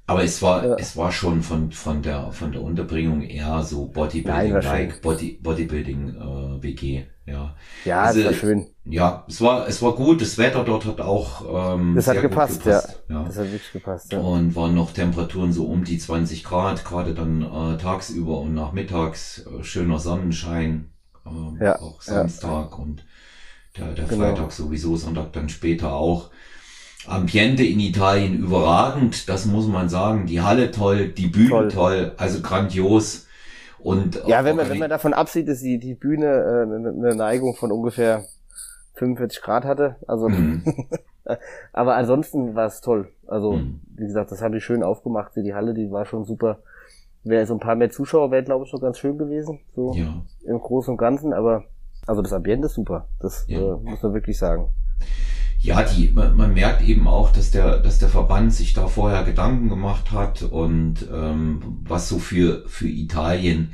[0.06, 0.76] Aber es war, ja.
[0.76, 6.62] es war schon von, von der, von der Unterbringung eher so Bodybuilding-like, Body, Bodybuilding, äh,
[6.62, 7.56] WG, ja.
[7.86, 8.66] Ja, also, es war schön.
[8.84, 10.20] Ja, es war, es war gut.
[10.20, 13.20] Das Wetter dort hat auch, ähm, Das hat gepasst, gepasst, ja.
[13.20, 13.24] ja.
[13.24, 14.20] Das hat wirklich gepasst, ja.
[14.20, 19.46] Und waren noch Temperaturen so um die 20 Grad, gerade dann, äh, tagsüber und nachmittags,
[19.46, 20.90] äh, schöner Sonnenschein,
[21.24, 21.80] äh, ja.
[21.80, 23.06] auch Samstag und
[23.78, 24.24] der, der genau.
[24.24, 26.30] Freitag sowieso, Sonntag dann später auch.
[27.06, 30.26] Ambiente in Italien überragend, das muss man sagen.
[30.26, 33.26] Die Halle toll, die Bühne toll, toll also grandios.
[33.78, 37.54] Und ja, wenn man, wenn man davon absieht, dass die, die Bühne äh, eine Neigung
[37.54, 38.24] von ungefähr
[38.94, 39.96] 45 Grad hatte.
[40.06, 40.64] Also, mhm.
[41.72, 43.08] aber ansonsten war es toll.
[43.26, 43.80] Also, mhm.
[43.96, 45.32] wie gesagt, das habe ich schön aufgemacht.
[45.36, 46.60] Die Halle, die war schon super.
[47.24, 49.60] Wäre so ein paar mehr Zuschauer, wäre glaube ich schon ganz schön gewesen.
[49.74, 50.22] So ja.
[50.46, 51.32] im Großen und Ganzen.
[51.32, 51.64] Aber
[52.06, 53.08] also das Ambiente ist super.
[53.20, 53.58] Das ja.
[53.58, 54.68] äh, muss man wirklich sagen.
[55.64, 59.24] Ja, die, man, man, merkt eben auch, dass der, dass der Verband sich da vorher
[59.24, 63.72] Gedanken gemacht hat und ähm, was so für, für Italien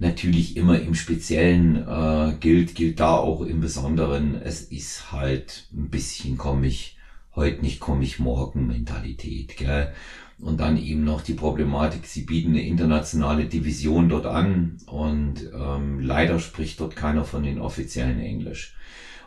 [0.00, 4.34] natürlich immer im Speziellen äh, gilt, gilt da auch im Besonderen.
[4.42, 6.96] Es ist halt ein bisschen komm ich
[7.36, 9.92] heute nicht, komm ich morgen Mentalität, gell?
[10.40, 16.00] Und dann eben noch die Problematik, sie bieten eine internationale Division dort an und ähm,
[16.00, 18.74] leider spricht dort keiner von den offiziellen Englisch.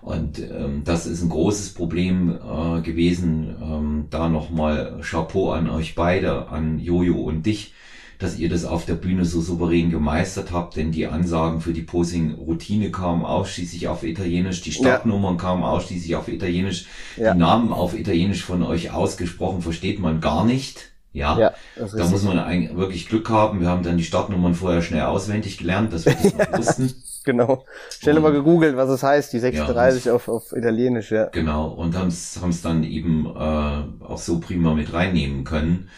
[0.01, 3.55] Und ähm, das ist ein großes Problem äh, gewesen.
[3.61, 7.73] Ähm, da nochmal Chapeau an euch beide, an Jojo und dich,
[8.17, 11.81] dass ihr das auf der Bühne so souverän gemeistert habt, denn die Ansagen für die
[11.81, 15.41] Posing-Routine kamen ausschließlich auf Italienisch, die Startnummern ja.
[15.41, 16.85] kamen ausschließlich auf Italienisch,
[17.17, 17.33] ja.
[17.33, 20.91] die Namen auf Italienisch von euch ausgesprochen versteht man gar nicht.
[21.13, 23.59] Ja, ja da muss man eigentlich wirklich Glück haben.
[23.59, 26.93] Wir haben dann die Startnummern vorher schnell auswendig gelernt, dass wir das noch wussten.
[27.25, 27.65] Genau.
[27.99, 31.25] Schnell mal gegoogelt, was es heißt, die 36 ja, auf, auf Italienisch, ja.
[31.25, 35.89] Genau, und haben es dann eben äh, auch so prima mit reinnehmen können.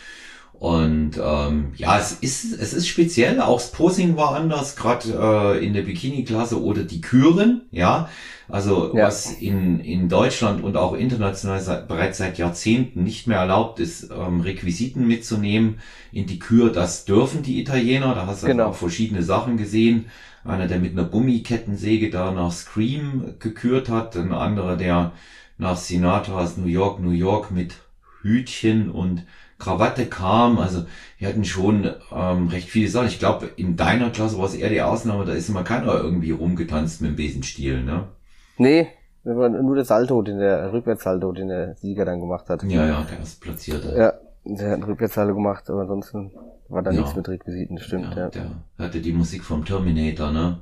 [0.63, 5.65] Und ähm, ja, es ist, es ist speziell, auch das Posing war anders, gerade äh,
[5.65, 8.09] in der Bikini-Klasse oder die Küren, ja.
[8.53, 9.07] Also ja.
[9.07, 14.11] was in, in Deutschland und auch international seit, bereits seit Jahrzehnten nicht mehr erlaubt ist,
[14.11, 15.79] ähm, Requisiten mitzunehmen
[16.11, 18.13] in die Kür, das dürfen die Italiener.
[18.13, 18.67] Da hast du genau.
[18.67, 20.05] auch verschiedene Sachen gesehen.
[20.43, 25.13] Einer, der mit einer Gummikettensäge da nach Scream gekürt hat, ein anderer, der
[25.57, 27.73] nach Sinatra's New York, New York mit
[28.21, 29.25] Hütchen und
[29.57, 30.59] Krawatte kam.
[30.59, 30.85] Also
[31.17, 33.07] wir hatten schon ähm, recht viele Sachen.
[33.07, 36.29] Ich glaube, in deiner Klasse war es eher die Ausnahme, da ist immer keiner irgendwie
[36.29, 38.09] rumgetanzt mit dem Besenstiel, ne?
[38.57, 38.87] Nee,
[39.23, 42.63] nur der Salto, den der Rückwärtssalto, den der Sieger dann gemacht hat.
[42.63, 43.85] Ja, ja, der ist platziert.
[43.85, 46.31] Ja, der hat einen Rückwärtssalto gemacht, aber ansonsten
[46.67, 46.99] war da ja.
[46.99, 48.15] nichts mit Requisiten, stimmt.
[48.15, 48.29] Ja, ja.
[48.29, 50.59] Der hatte die Musik vom Terminator, ne?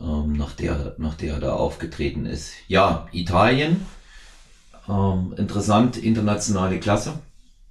[0.00, 2.52] Ähm, nach der, nach der er da aufgetreten ist.
[2.66, 3.84] Ja, Italien.
[4.88, 7.12] Ähm, interessant, internationale Klasse.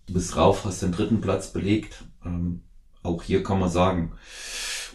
[0.07, 2.03] Du bist rauf, hast den dritten Platz belegt.
[2.25, 2.61] Ähm,
[3.03, 4.13] auch hier kann man sagen,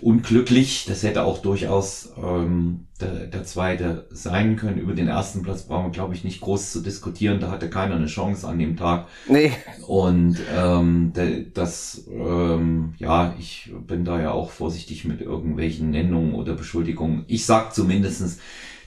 [0.02, 0.86] unglücklich.
[0.88, 4.78] Das hätte auch durchaus ähm, der, der zweite sein können.
[4.78, 7.40] Über den ersten Platz brauchen wir, glaube ich, nicht groß zu diskutieren.
[7.40, 9.06] Da hatte keiner eine Chance an dem Tag.
[9.28, 9.52] Nee.
[9.86, 11.12] Und ähm,
[11.54, 17.24] das, ähm, ja, ich bin da ja auch vorsichtig mit irgendwelchen Nennungen oder Beschuldigungen.
[17.28, 18.38] Ich sag zumindestens,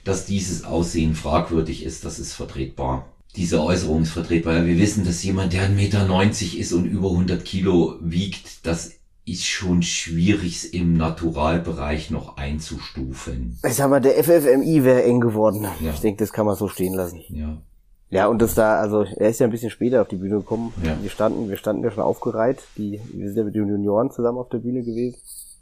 [0.03, 2.05] dass dieses Aussehen fragwürdig ist.
[2.05, 3.05] Das ist vertretbar
[3.35, 4.65] diese Äußerung ist vertretbar.
[4.65, 9.45] Wir wissen, dass jemand, der 1,90 Meter ist und über 100 Kilo wiegt, das ist
[9.45, 13.59] schon schwierig im Naturalbereich noch einzustufen.
[13.63, 15.67] Ich sag mal, der FFMI wäre eng geworden.
[15.79, 15.91] Ja.
[15.91, 17.21] Ich denke, das kann man so stehen lassen.
[17.29, 17.61] Ja.
[18.09, 20.73] Ja, und das da, also er ist ja ein bisschen später auf die Bühne gekommen.
[20.83, 20.97] Ja.
[21.01, 22.61] Wir standen, wir standen ja schon aufgereiht.
[22.77, 25.17] Die, wir sind ja mit den Junioren zusammen auf der Bühne gewesen.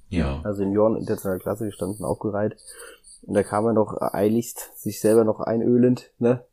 [0.10, 0.42] Ja.
[0.44, 2.58] Also Junioren internationale Klasse, wir standen aufgereiht.
[3.22, 6.44] Und da kam er noch eiligst, sich selber noch einölend, ne?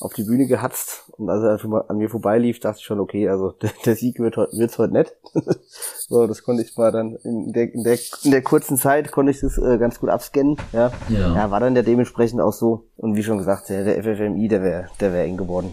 [0.00, 3.00] Auf die Bühne gehatzt und als er einfach mal an mir vorbeilief, dachte ich schon,
[3.00, 5.16] okay, also der, der Sieg wird wird's heute nett.
[6.08, 9.32] so, das konnte ich mal dann in der, in der, in der kurzen Zeit konnte
[9.32, 10.56] ich das äh, ganz gut abscannen.
[10.72, 10.92] Ja.
[11.08, 11.34] ja.
[11.34, 12.86] ja, war dann ja dementsprechend auch so.
[12.96, 15.72] Und wie schon gesagt, der, der FFMI, der wäre der wäre eng geworden.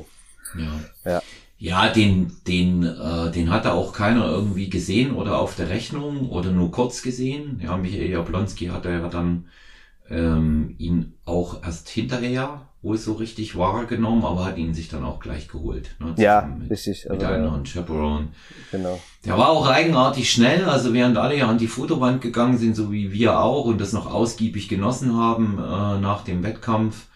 [0.57, 1.11] Ja.
[1.11, 1.21] ja.
[1.57, 6.51] Ja, den, den, äh, den hatte auch keiner irgendwie gesehen oder auf der Rechnung oder
[6.51, 7.61] nur kurz gesehen.
[7.63, 9.45] Ja, Michael Jablonski hatte ja dann
[10.09, 15.19] ähm, ihn auch erst hinterher wohl so richtig wahrgenommen, aber hat ihn sich dann auch
[15.19, 15.95] gleich geholt.
[15.99, 17.07] Ne, ja, mit, richtig.
[17.09, 17.63] Mit also, einer ja.
[17.63, 18.27] Chaperone.
[18.71, 18.99] Genau.
[19.25, 22.91] Der war auch eigenartig schnell, also während alle ja an die Fotowand gegangen sind, so
[22.91, 27.07] wie wir auch, und das noch ausgiebig genossen haben äh, nach dem Wettkampf,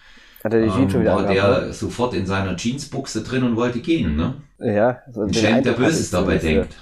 [0.44, 1.74] hat er die Jeans ähm, schon wieder war der ne?
[1.74, 4.36] sofort in seiner Jeansbuchse drin und wollte gehen, ne?
[4.58, 5.00] Ja.
[5.06, 6.76] Also Ein Champ, der Böses dabei denkt.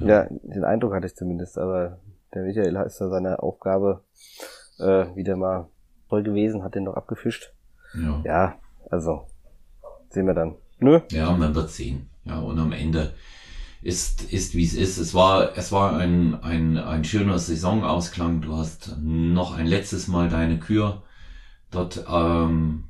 [0.00, 0.06] Ja.
[0.06, 1.98] ja, den Eindruck hatte ich zumindest, aber
[2.32, 4.02] der Michael ist da seine Aufgabe
[4.78, 5.68] äh, wieder mal
[6.08, 7.52] voll gewesen, hat den noch abgefischt.
[7.94, 8.20] Ja.
[8.24, 8.54] ja,
[8.90, 9.26] also
[10.10, 10.54] sehen wir dann.
[10.78, 11.00] Nö?
[11.10, 12.08] Ja, man wird sehen.
[12.24, 13.12] Ja, und am Ende
[13.82, 14.98] ist, ist wie es ist.
[14.98, 18.40] Es war, es war ein, ein, ein schöner Saisonausklang.
[18.40, 21.02] Du hast noch ein letztes Mal deine Kür
[21.70, 22.84] dort ähm,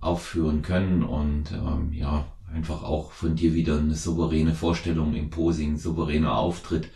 [0.00, 5.76] aufführen können und ähm, ja, einfach auch von dir wieder eine souveräne Vorstellung im Posing,
[5.76, 6.90] souveräner Auftritt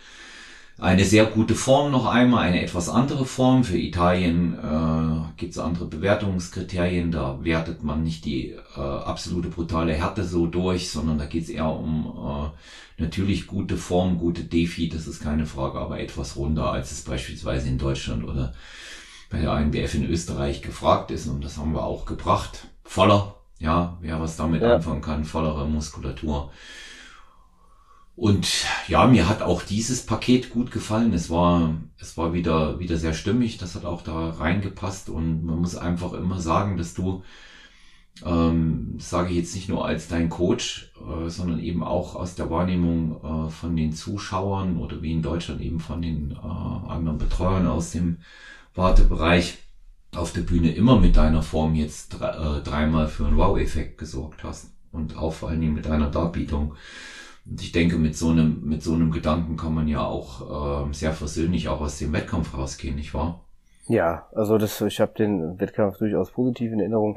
[0.78, 3.64] eine sehr gute Form noch einmal, eine etwas andere Form.
[3.64, 7.10] Für Italien äh, gibt es andere Bewertungskriterien.
[7.10, 11.48] Da wertet man nicht die äh, absolute brutale Härte so durch, sondern da geht es
[11.48, 16.70] eher um äh, natürlich gute Form, gute Defi, das ist keine Frage, aber etwas runder,
[16.72, 18.52] als es beispielsweise in Deutschland oder
[19.30, 21.26] bei der ANBF in Österreich gefragt ist.
[21.26, 22.68] Und das haben wir auch gebracht.
[22.84, 24.74] Voller, ja, wer was damit ja.
[24.76, 26.50] anfangen kann, vollere Muskulatur.
[28.16, 31.12] Und ja, mir hat auch dieses Paket gut gefallen.
[31.12, 33.58] Es war, es war wieder, wieder sehr stimmig.
[33.58, 35.10] Das hat auch da reingepasst.
[35.10, 37.22] Und man muss einfach immer sagen, dass du,
[38.24, 42.34] ähm, das sage ich jetzt nicht nur als dein Coach, äh, sondern eben auch aus
[42.34, 46.36] der Wahrnehmung äh, von den Zuschauern oder wie in Deutschland eben von den äh,
[46.90, 48.16] anderen Betreuern aus dem
[48.74, 49.58] Wartebereich
[50.14, 54.70] auf der Bühne immer mit deiner Form jetzt äh, dreimal für einen Wow-Effekt gesorgt hast.
[54.90, 56.76] Und auch vor allen Dingen mit deiner Darbietung.
[57.48, 60.92] Und ich denke, mit so einem, mit so einem Gedanken kann man ja auch äh,
[60.92, 63.40] sehr versöhnlich auch aus dem Wettkampf rausgehen, nicht wahr?
[63.88, 67.16] Ja, also das, ich habe den Wettkampf durchaus positiv in Erinnerung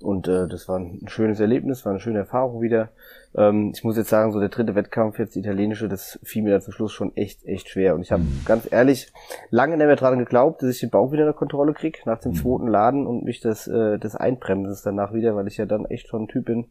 [0.00, 2.88] und äh, das war ein schönes Erlebnis, war eine schöne Erfahrung wieder.
[3.36, 6.50] Ähm, ich muss jetzt sagen, so der dritte Wettkampf, jetzt die italienische, das fiel mir
[6.50, 7.94] dann zum Schluss schon echt, echt schwer.
[7.94, 8.42] Und ich habe mhm.
[8.44, 9.12] ganz ehrlich
[9.50, 12.18] lange nicht mehr dran geglaubt, dass ich den Bauch wieder in der Kontrolle krieg nach
[12.18, 12.36] dem mhm.
[12.36, 16.08] zweiten Laden und mich das, äh, das Einbremsen danach wieder, weil ich ja dann echt
[16.08, 16.66] schon ein Typ bin,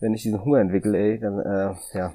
[0.00, 2.12] wenn ich diesen Hunger entwickle, ey, dann äh, ja,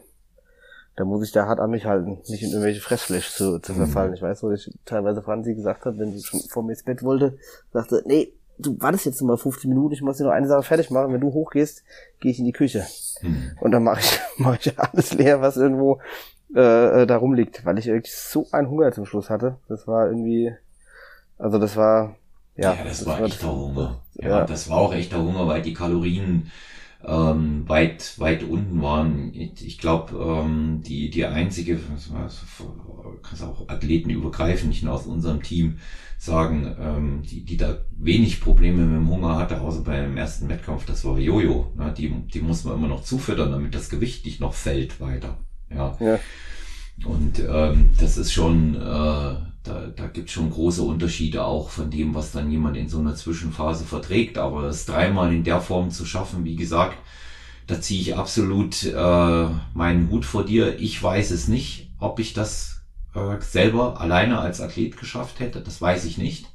[0.95, 4.09] da muss ich da hart an mich halten, nicht in irgendwelche Fressfleisch zu, zu verfallen.
[4.09, 4.15] Mhm.
[4.15, 7.01] Ich weiß, wo ich teilweise Franzi gesagt habe, wenn sie schon vor mir ins Bett
[7.03, 7.37] wollte,
[7.71, 10.91] sagte, nee, du wartest jetzt mal 15 Minuten, ich muss dir noch eine Sache fertig
[10.91, 11.13] machen.
[11.13, 11.83] Wenn du hochgehst,
[12.19, 12.85] gehe ich in die Küche.
[13.21, 13.51] Mhm.
[13.59, 15.99] Und dann mache ich, mach ich alles leer, was irgendwo
[16.55, 19.57] äh, äh, da rumliegt, weil ich wirklich so einen Hunger zum Schluss hatte.
[19.69, 20.53] Das war irgendwie,
[21.37, 22.15] also das war,
[22.55, 24.01] Ja, ja das, das war echter Hunger.
[24.15, 26.51] Ja, ja, das war auch echter Hunger, weil die Kalorien
[27.05, 29.33] ähm, weit weit unten waren.
[29.33, 31.79] Ich, ich glaube, ähm, die die einzige,
[33.23, 35.77] kannst auch athletenübergreifend nicht nur aus unserem Team
[36.17, 40.85] sagen, ähm, die die da wenig Probleme mit dem Hunger hatte, außer beim ersten Wettkampf,
[40.85, 41.71] das war Jojo.
[41.75, 41.93] Ne?
[41.97, 45.37] Die die muss man immer noch zufüttern, damit das Gewicht nicht noch fällt weiter.
[45.69, 45.97] Ja.
[45.99, 46.19] ja.
[47.05, 52.13] Und ähm, das ist schon, äh, da, da gibt schon große Unterschiede auch von dem,
[52.13, 54.37] was dann jemand in so einer Zwischenphase verträgt.
[54.37, 56.97] Aber es dreimal in der Form zu schaffen, wie gesagt,
[57.67, 60.79] da ziehe ich absolut äh, meinen Hut vor dir.
[60.79, 62.81] Ich weiß es nicht, ob ich das
[63.15, 65.61] äh, selber alleine als Athlet geschafft hätte.
[65.61, 66.47] Das weiß ich nicht.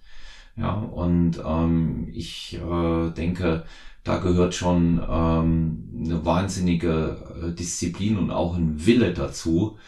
[0.57, 3.65] Ja, und ähm, ich äh, denke,
[4.05, 9.79] da gehört schon ähm, eine wahnsinnige äh, Disziplin und auch ein Wille dazu,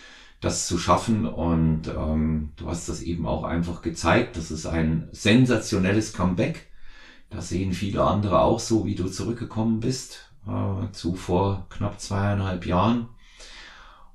[0.41, 1.27] das zu schaffen.
[1.27, 4.37] Und ähm, du hast das eben auch einfach gezeigt.
[4.37, 6.67] Das ist ein sensationelles Comeback.
[7.31, 12.65] Das sehen viele andere auch so, wie du zurückgekommen bist, äh, zu vor knapp zweieinhalb
[12.67, 13.09] Jahren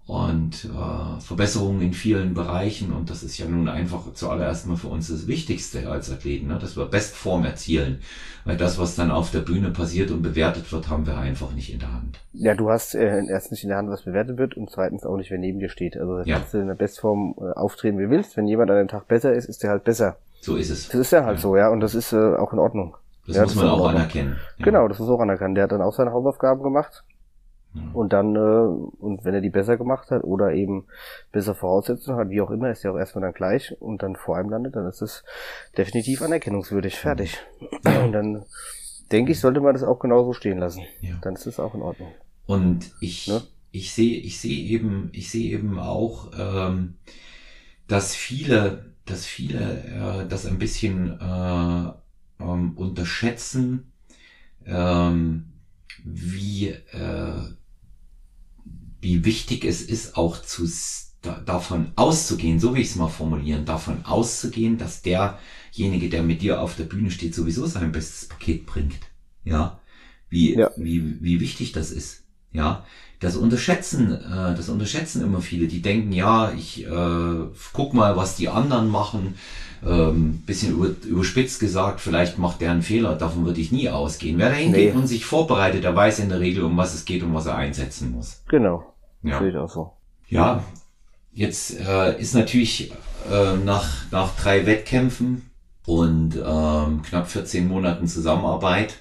[0.05, 2.91] und äh, Verbesserungen in vielen Bereichen.
[2.91, 6.59] Und das ist ja nun einfach zuallererst mal für uns das Wichtigste als Athleten, ne?
[6.59, 8.01] dass wir Bestform erzielen.
[8.43, 11.71] Weil das, was dann auf der Bühne passiert und bewertet wird, haben wir einfach nicht
[11.71, 12.19] in der Hand.
[12.33, 15.15] Ja, du hast äh, erst nicht in der Hand, was bewertet wird und zweitens auch
[15.15, 15.95] nicht, wer neben dir steht.
[15.95, 16.37] Also ja.
[16.37, 18.35] kannst du in der Bestform äh, auftreten, wie willst.
[18.35, 20.17] Wenn jemand an einem Tag besser ist, ist der halt besser.
[20.41, 20.89] So ist es.
[20.89, 21.41] Das ist ja halt ja.
[21.41, 21.69] so, ja.
[21.69, 22.97] Und das ist äh, auch in Ordnung.
[23.25, 24.35] Das ja, muss das man auch anerkennen.
[24.57, 24.65] Ja.
[24.65, 25.55] Genau, das muss auch anerkennen.
[25.55, 27.05] Der hat dann auch seine Hausaufgaben gemacht
[27.93, 30.85] und dann, äh, und wenn er die besser gemacht hat oder eben
[31.31, 34.37] besser Voraussetzungen hat, wie auch immer, ist ja auch erstmal dann gleich und dann vor
[34.37, 35.23] einem landet, dann ist es
[35.77, 37.37] definitiv anerkennungswürdig, fertig.
[37.85, 38.03] Ja.
[38.03, 38.45] Und dann
[39.11, 40.83] denke ich, sollte man das auch genauso stehen lassen.
[41.01, 41.15] Ja.
[41.21, 42.09] Dann ist es auch in Ordnung.
[42.45, 43.41] Und ich, ne?
[43.71, 46.95] ich sehe, ich sehe eben, ich sehe eben auch, ähm,
[47.87, 51.91] dass viele, dass viele äh, das ein bisschen äh,
[52.39, 53.91] ähm, unterschätzen,
[54.65, 55.53] ähm,
[56.03, 57.41] wie äh,
[59.03, 60.67] wie wichtig es ist, auch zu,
[61.21, 66.41] da, davon auszugehen, so wie ich es mal formulieren, davon auszugehen, dass derjenige, der mit
[66.41, 68.99] dir auf der Bühne steht, sowieso sein bestes Paket bringt.
[69.43, 69.79] Ja,
[70.29, 70.71] wie, ja.
[70.77, 72.23] wie, wie wichtig das ist.
[72.53, 72.85] Ja,
[73.19, 75.67] das unterschätzen, äh, das unterschätzen immer viele.
[75.67, 79.35] Die denken, ja, ich äh, guck mal, was die anderen machen.
[79.85, 84.37] Ähm, bisschen über, überspitzt gesagt, vielleicht macht der einen Fehler, davon würde ich nie ausgehen.
[84.37, 84.85] Wer dahin nee.
[84.85, 87.47] geht und sich vorbereitet, der weiß in der Regel, um was es geht und was
[87.47, 88.43] er einsetzen muss.
[88.47, 88.92] Genau.
[89.23, 89.39] Ja.
[89.39, 89.93] Sehe ich auch so.
[90.27, 90.63] Ja,
[91.31, 92.91] jetzt äh, ist natürlich
[93.31, 95.49] äh, nach, nach drei Wettkämpfen
[95.85, 98.95] und ähm, knapp 14 Monaten Zusammenarbeit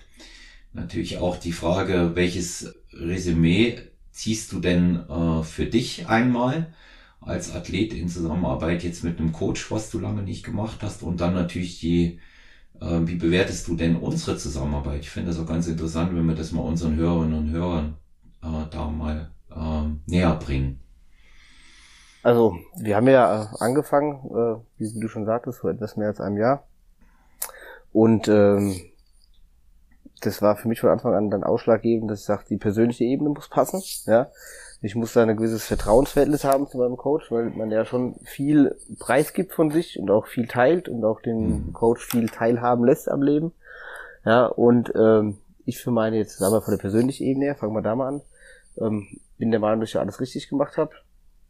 [0.73, 3.79] natürlich auch die Frage, welches Resümee
[4.11, 6.73] ziehst du denn äh, für dich einmal
[7.21, 11.21] als Athlet in Zusammenarbeit jetzt mit einem Coach, was du lange nicht gemacht hast und
[11.21, 12.19] dann natürlich die,
[12.81, 15.03] äh, wie bewertest du denn unsere Zusammenarbeit?
[15.03, 17.95] Ich finde das auch ganz interessant, wenn wir das mal unseren Hörerinnen und Hörern
[18.43, 19.31] äh, da mal
[20.07, 20.81] näher bringen?
[22.23, 26.37] Also, wir haben ja angefangen, äh, wie du schon sagtest, vor etwas mehr als einem
[26.37, 26.65] Jahr.
[27.93, 28.77] Und ähm,
[30.21, 33.31] das war für mich von Anfang an dann ausschlaggebend, dass ich sage, die persönliche Ebene
[33.31, 33.83] muss passen.
[34.07, 34.31] Ja,
[34.81, 38.77] ich muss da ein gewisses Vertrauensverhältnis haben zu meinem Coach, weil man ja schon viel
[38.99, 41.73] preisgibt von sich und auch viel teilt und auch den mhm.
[41.73, 43.53] Coach viel teilhaben lässt am Leben.
[44.25, 47.75] Ja, und ähm, ich für meine jetzt, sagen wir von der persönlichen Ebene her, fangen
[47.75, 48.23] wir da mal an,
[48.81, 49.07] ähm,
[49.43, 50.93] bin der Meinung, dass ich alles richtig gemacht habe.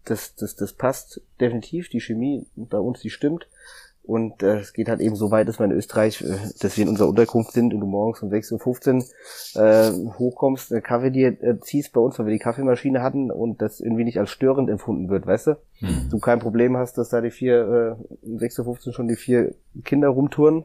[0.06, 1.90] Das, das, das passt definitiv.
[1.90, 3.48] Die Chemie bei uns, die stimmt.
[4.02, 6.84] Und äh, es geht halt eben so weit, dass wir in Österreich, äh, dass wir
[6.84, 9.04] in unserer Unterkunft sind und du morgens um 6.15
[9.56, 13.30] Uhr äh, hochkommst, einen Kaffee dir äh, ziehst bei uns, weil wir die Kaffeemaschine hatten
[13.30, 15.50] und das irgendwie nicht als störend empfunden wird, weißt du?
[15.80, 16.08] Mhm.
[16.10, 19.54] Du kein Problem hast, dass da die vier, äh, um 6.15 Uhr schon die vier
[19.84, 20.64] Kinder rumtouren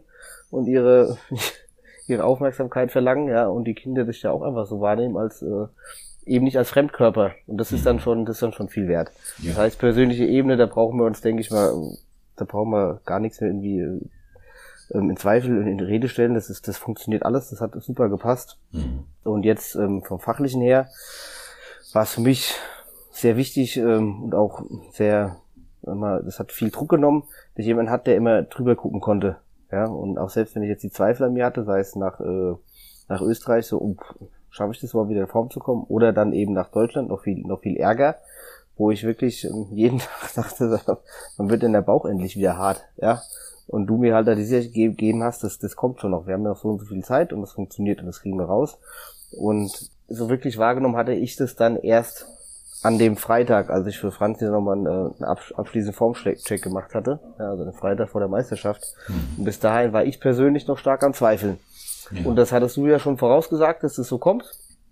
[0.49, 1.17] und ihre,
[2.07, 5.65] ihre Aufmerksamkeit verlangen, ja, und die Kinder dich ja auch einfach so wahrnehmen als äh,
[6.27, 7.31] eben nicht als Fremdkörper.
[7.47, 8.01] Und das ist dann mhm.
[8.01, 9.11] schon, das ist dann schon viel wert.
[9.39, 9.49] Ja.
[9.49, 11.73] Das heißt, persönliche Ebene, da brauchen wir uns, denke ich mal,
[12.35, 13.79] da brauchen wir gar nichts mehr irgendwie
[14.93, 16.33] ähm, in Zweifel und in Rede stellen.
[16.33, 18.57] Das ist, das funktioniert alles, das hat super gepasst.
[18.71, 19.03] Mhm.
[19.23, 20.89] Und jetzt ähm, vom Fachlichen her
[21.93, 22.53] war es für mich
[23.11, 25.37] sehr wichtig ähm, und auch sehr,
[25.81, 27.23] immer, das hat viel Druck genommen,
[27.55, 29.37] dass jemand hat, der immer drüber gucken konnte.
[29.71, 32.19] Ja, und auch selbst wenn ich jetzt die Zweifel an mir hatte, sei es nach,
[32.19, 32.55] äh,
[33.09, 33.97] nach Österreich, so, um,
[34.49, 37.21] schaffe ich das mal wieder in Form zu kommen oder dann eben nach Deutschland noch
[37.21, 38.17] viel, noch viel Ärger,
[38.75, 40.79] wo ich wirklich ähm, jeden Tag dachte,
[41.37, 43.21] man wird in der Bauch endlich wieder hart, ja.
[43.67, 46.25] Und du mir halt da die Sicherheit gegeben hast, das, das kommt schon noch.
[46.25, 48.37] Wir haben ja noch so und so viel Zeit und das funktioniert und das kriegen
[48.37, 48.79] wir raus.
[49.31, 52.27] Und so wirklich wahrgenommen hatte ich das dann erst
[52.83, 57.63] an dem Freitag, als ich für Franzi nochmal einen, abschließenden Formcheck gemacht hatte, ja, also
[57.63, 58.83] den Freitag vor der Meisterschaft.
[59.07, 59.39] Mhm.
[59.39, 61.59] Und bis dahin war ich persönlich noch stark am Zweifeln.
[62.11, 62.25] Ja.
[62.25, 64.45] Und das hattest du ja schon vorausgesagt, dass es so kommt.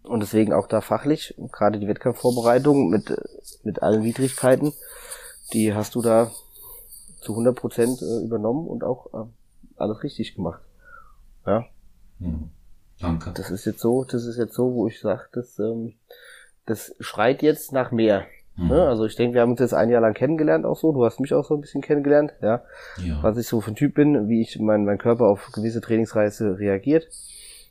[0.04, 3.16] Und deswegen auch da fachlich, gerade die Wettkampfvorbereitung mit,
[3.64, 4.74] mit allen Widrigkeiten,
[5.54, 6.32] die hast du da
[7.22, 9.28] zu 100 Prozent äh, übernommen und auch äh,
[9.78, 10.62] alles richtig gemacht.
[11.46, 11.66] Ja.
[12.20, 12.52] Mhm.
[13.00, 13.32] Danke.
[13.34, 15.96] Das ist jetzt so, das ist jetzt so, wo ich sage, das, ähm,
[16.66, 18.26] das schreit jetzt nach mehr.
[18.56, 18.68] Mhm.
[18.70, 18.88] Ne?
[18.88, 20.92] Also ich denke, wir haben uns jetzt ein Jahr lang kennengelernt auch so.
[20.92, 22.64] Du hast mich auch so ein bisschen kennengelernt, ja.
[22.98, 23.20] ja.
[23.22, 26.60] Was ich so für ein Typ bin, wie ich mein, mein Körper auf gewisse Trainingsreize
[26.60, 27.08] reagiert.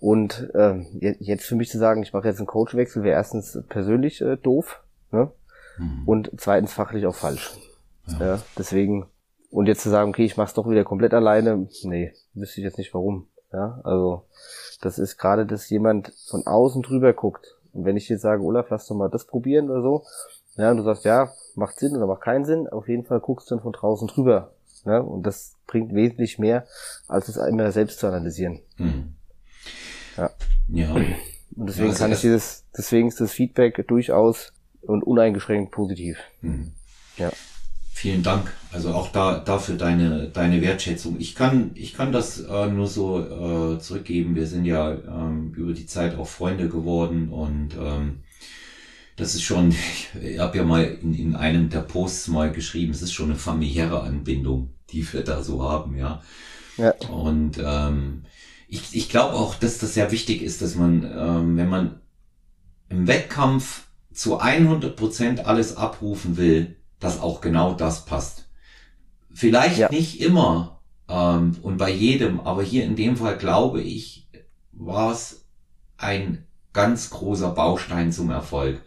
[0.00, 4.20] Und ähm, jetzt für mich zu sagen, ich mache jetzt einen Coachwechsel, wäre erstens persönlich
[4.20, 5.30] äh, doof, ne?
[5.78, 6.02] Mhm.
[6.06, 7.56] Und zweitens fachlich auch falsch.
[8.06, 8.26] Ja.
[8.26, 8.42] ja.
[8.58, 9.06] Deswegen,
[9.50, 12.64] und jetzt zu sagen, okay, ich mache es doch wieder komplett alleine, nee, wüsste ich
[12.64, 13.28] jetzt nicht warum.
[13.52, 14.24] Ja, also
[14.82, 17.56] das ist gerade, dass jemand von außen drüber guckt.
[17.72, 20.04] Und wenn ich jetzt sage, Olaf, lass doch mal das probieren oder so,
[20.56, 23.50] ja, und du sagst, ja, macht Sinn oder macht keinen Sinn, auf jeden Fall guckst
[23.50, 24.52] du dann von draußen drüber.
[24.84, 26.66] Ja, und das bringt wesentlich mehr,
[27.08, 28.60] als es immer selbst zu analysieren.
[28.76, 29.14] Mhm.
[30.16, 30.30] Ja.
[30.68, 30.90] ja.
[31.56, 34.52] Und deswegen ja, kann ich dieses, deswegen ist das Feedback durchaus
[34.82, 36.18] und uneingeschränkt positiv.
[36.42, 36.72] Mhm.
[37.16, 37.30] Ja.
[37.92, 38.52] Vielen Dank.
[38.72, 41.16] Also auch da dafür deine deine Wertschätzung.
[41.20, 44.34] Ich kann ich kann das äh, nur so äh, zurückgeben.
[44.34, 48.23] Wir sind ja ähm, über die Zeit auch Freunde geworden und ähm,
[49.16, 49.74] das ist schon.
[50.22, 52.92] Ich habe ja mal in, in einem der Posts mal geschrieben.
[52.92, 56.22] Es ist schon eine familiäre Anbindung, die wir da so haben, ja.
[56.76, 56.94] ja.
[57.08, 58.24] Und ähm,
[58.68, 62.00] ich ich glaube auch, dass das sehr wichtig ist, dass man, ähm, wenn man
[62.88, 68.48] im Wettkampf zu 100 Prozent alles abrufen will, dass auch genau das passt.
[69.32, 69.90] Vielleicht ja.
[69.90, 74.28] nicht immer ähm, und bei jedem, aber hier in dem Fall glaube ich,
[74.72, 75.44] war es
[75.96, 78.80] ein ganz großer Baustein zum Erfolg.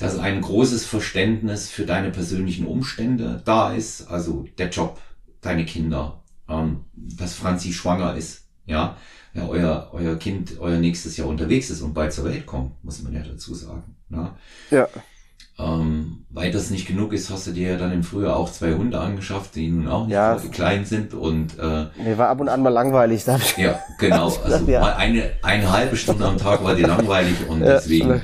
[0.00, 4.98] Dass ein großes Verständnis für deine persönlichen Umstände da ist, also der Job,
[5.42, 8.96] deine Kinder, ähm, dass Franzi schwanger ist, ja,
[9.34, 13.02] ja, euer, euer Kind, euer nächstes Jahr unterwegs ist und bald zur Welt kommt, muss
[13.02, 13.94] man ja dazu sagen.
[14.08, 14.32] Ne?
[14.70, 14.88] Ja.
[15.58, 18.72] Ähm, weil das nicht genug ist, hast du dir ja dann im Frühjahr auch zwei
[18.72, 22.48] Hunde angeschafft, die nun auch nicht ja, klein sind und äh, mir war ab und
[22.48, 23.56] an mal langweilig, ich.
[23.58, 24.32] Ja, genau.
[24.44, 24.80] Also ja.
[24.80, 28.22] mal eine eine halbe Stunde am Tag war die langweilig und ja, deswegen.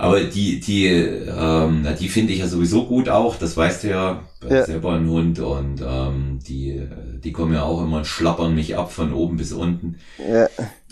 [0.00, 3.36] Aber die die ähm, die finde ich ja sowieso gut auch.
[3.36, 4.22] Das weißt du ja.
[4.48, 4.64] ja.
[4.64, 6.80] Selber ein Hund und ähm, die
[7.22, 9.96] die kommen ja auch immer und schlappern mich ab von oben bis unten.
[10.26, 10.48] Ja.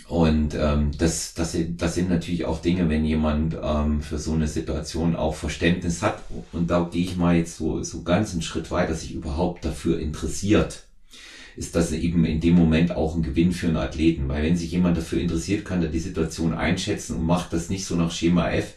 [0.07, 4.33] Und ähm, das, das, sind, das sind natürlich auch Dinge, wenn jemand ähm, für so
[4.33, 6.23] eine Situation auch Verständnis hat.
[6.51, 9.99] Und da gehe ich mal jetzt so, so ganz einen Schritt weiter, sich überhaupt dafür
[9.99, 10.83] interessiert,
[11.55, 14.27] ist das eben in dem Moment auch ein Gewinn für einen Athleten.
[14.29, 17.85] Weil wenn sich jemand dafür interessiert, kann er die Situation einschätzen und macht das nicht
[17.85, 18.73] so nach Schema F.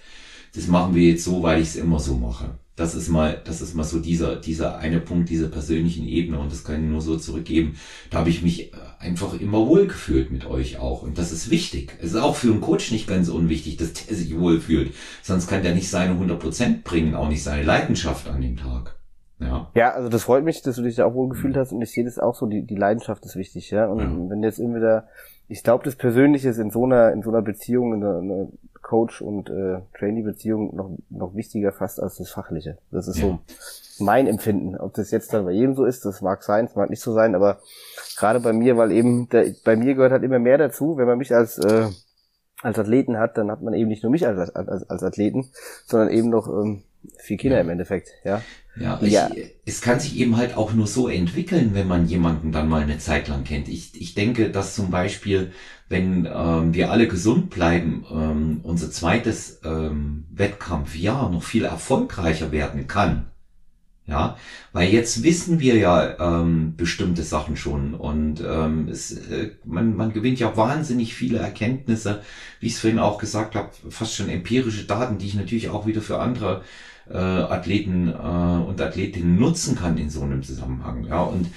[0.55, 2.51] Das machen wir jetzt so, weil ich es immer so mache.
[2.75, 6.51] Das ist mal, das ist mal so dieser, dieser eine Punkt dieser persönlichen Ebene und
[6.51, 7.77] das kann ich nur so zurückgeben.
[8.11, 11.99] Da habe ich mich äh, einfach immer wohlgefühlt mit euch auch und das ist wichtig.
[12.01, 14.95] Es ist auch für einen Coach nicht ganz unwichtig, dass der sich wohlfühlt.
[15.23, 18.97] Sonst kann der nicht seine 100 Prozent bringen, auch nicht seine Leidenschaft an den Tag.
[19.39, 19.71] Ja.
[19.75, 22.05] ja, also das freut mich, dass du dich da auch wohlgefühlt hast und ich sehe
[22.05, 23.87] das auch so, die, die Leidenschaft ist wichtig, ja.
[23.87, 24.31] Und ja.
[24.31, 25.09] wenn jetzt irgendwie da,
[25.49, 28.49] ich glaube, das Persönliche ist in so einer, in so einer Beziehung, in einer, einer
[28.93, 32.77] Coach- und äh, Trainee-Beziehung noch, noch wichtiger fast als das Fachliche.
[32.91, 33.39] Das ist so
[33.99, 34.77] mein Empfinden.
[34.77, 37.15] Ob das jetzt dann bei jedem so ist, das mag sein, es mag nicht so
[37.15, 37.61] sein, aber
[38.19, 41.17] gerade bei mir, weil eben, der, bei mir gehört halt immer mehr dazu, wenn man
[41.17, 41.87] mich als äh,
[42.61, 45.51] als Athleten hat, dann hat man eben nicht nur mich als, als, als Athleten,
[45.87, 46.83] sondern eben noch ähm,
[47.17, 47.63] vier Kinder ja.
[47.63, 48.43] im Endeffekt, ja.
[48.75, 49.31] Ja, ja.
[49.35, 52.83] Ich, es kann sich eben halt auch nur so entwickeln, wenn man jemanden dann mal
[52.83, 53.69] eine Zeit lang kennt.
[53.69, 55.53] Ich, ich denke, dass zum Beispiel,
[55.89, 62.87] wenn ähm, wir alle gesund bleiben, ähm, unser zweites ähm, Wettkampfjahr noch viel erfolgreicher werden
[62.87, 63.27] kann.
[64.05, 64.37] Ja,
[64.73, 70.13] weil jetzt wissen wir ja ähm, bestimmte Sachen schon und ähm, es, äh, man, man
[70.13, 72.21] gewinnt ja wahnsinnig viele Erkenntnisse,
[72.59, 75.87] wie ich es vorhin auch gesagt habe, fast schon empirische Daten, die ich natürlich auch
[75.87, 76.63] wieder für andere
[77.11, 81.05] äh, Athleten äh, und Athletinnen nutzen kann in so einem Zusammenhang.
[81.05, 81.49] Ja, und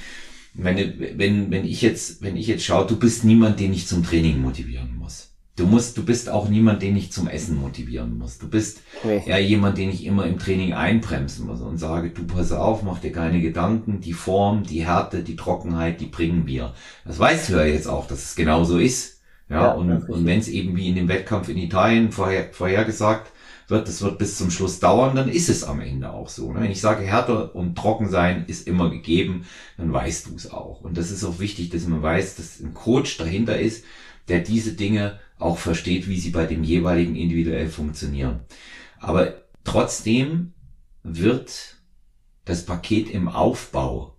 [0.53, 0.77] wenn,
[1.17, 4.41] wenn, wenn ich jetzt, wenn ich jetzt schaue, du bist niemand, den ich zum Training
[4.41, 5.31] motivieren muss.
[5.57, 8.39] Du musst, du bist auch niemand, den ich zum Essen motivieren muss.
[8.39, 9.23] Du bist nee.
[9.25, 12.99] ja jemand, den ich immer im Training einbremsen muss und sage, du pass auf, mach
[12.99, 16.73] dir keine Gedanken, die Form, die Härte, die Trockenheit, die bringen wir.
[17.05, 19.21] Das weißt du ja jetzt auch, dass es genau so ist.
[19.49, 23.31] Ja, ja und, und wenn es eben wie in dem Wettkampf in Italien vorher, vorhergesagt
[23.67, 26.51] wird, das wird bis zum Schluss dauern, dann ist es am Ende auch so.
[26.51, 26.61] Ne?
[26.61, 29.45] Wenn ich sage, härter und trocken sein ist immer gegeben,
[29.77, 30.81] dann weißt du es auch.
[30.81, 33.83] Und das ist auch wichtig, dass man weiß, dass ein Coach dahinter ist,
[34.27, 38.41] der diese Dinge auch versteht, wie sie bei dem jeweiligen individuell funktionieren.
[38.99, 40.53] Aber trotzdem
[41.03, 41.77] wird
[42.45, 44.15] das Paket im Aufbau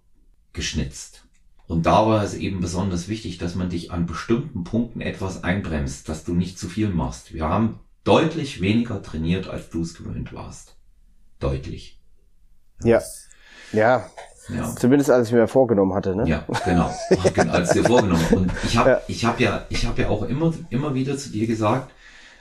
[0.53, 1.25] geschnitzt.
[1.67, 6.09] Und da war es eben besonders wichtig, dass man dich an bestimmten Punkten etwas einbremst,
[6.09, 7.35] dass du nicht zu viel machst.
[7.35, 10.77] Wir haben deutlich weniger trainiert, als du es gewöhnt warst.
[11.41, 12.01] Deutlich.
[12.83, 13.03] Ja.
[13.73, 14.09] Ja.
[14.49, 14.77] ja.
[14.77, 16.29] Zumindest als ich mir vorgenommen hatte, ne?
[16.29, 16.95] Ja, genau.
[17.53, 18.25] als dir vorgenommen.
[18.31, 19.03] Und ich habe ja.
[19.09, 21.93] ich habe ja ich habe ja auch immer immer wieder zu dir gesagt,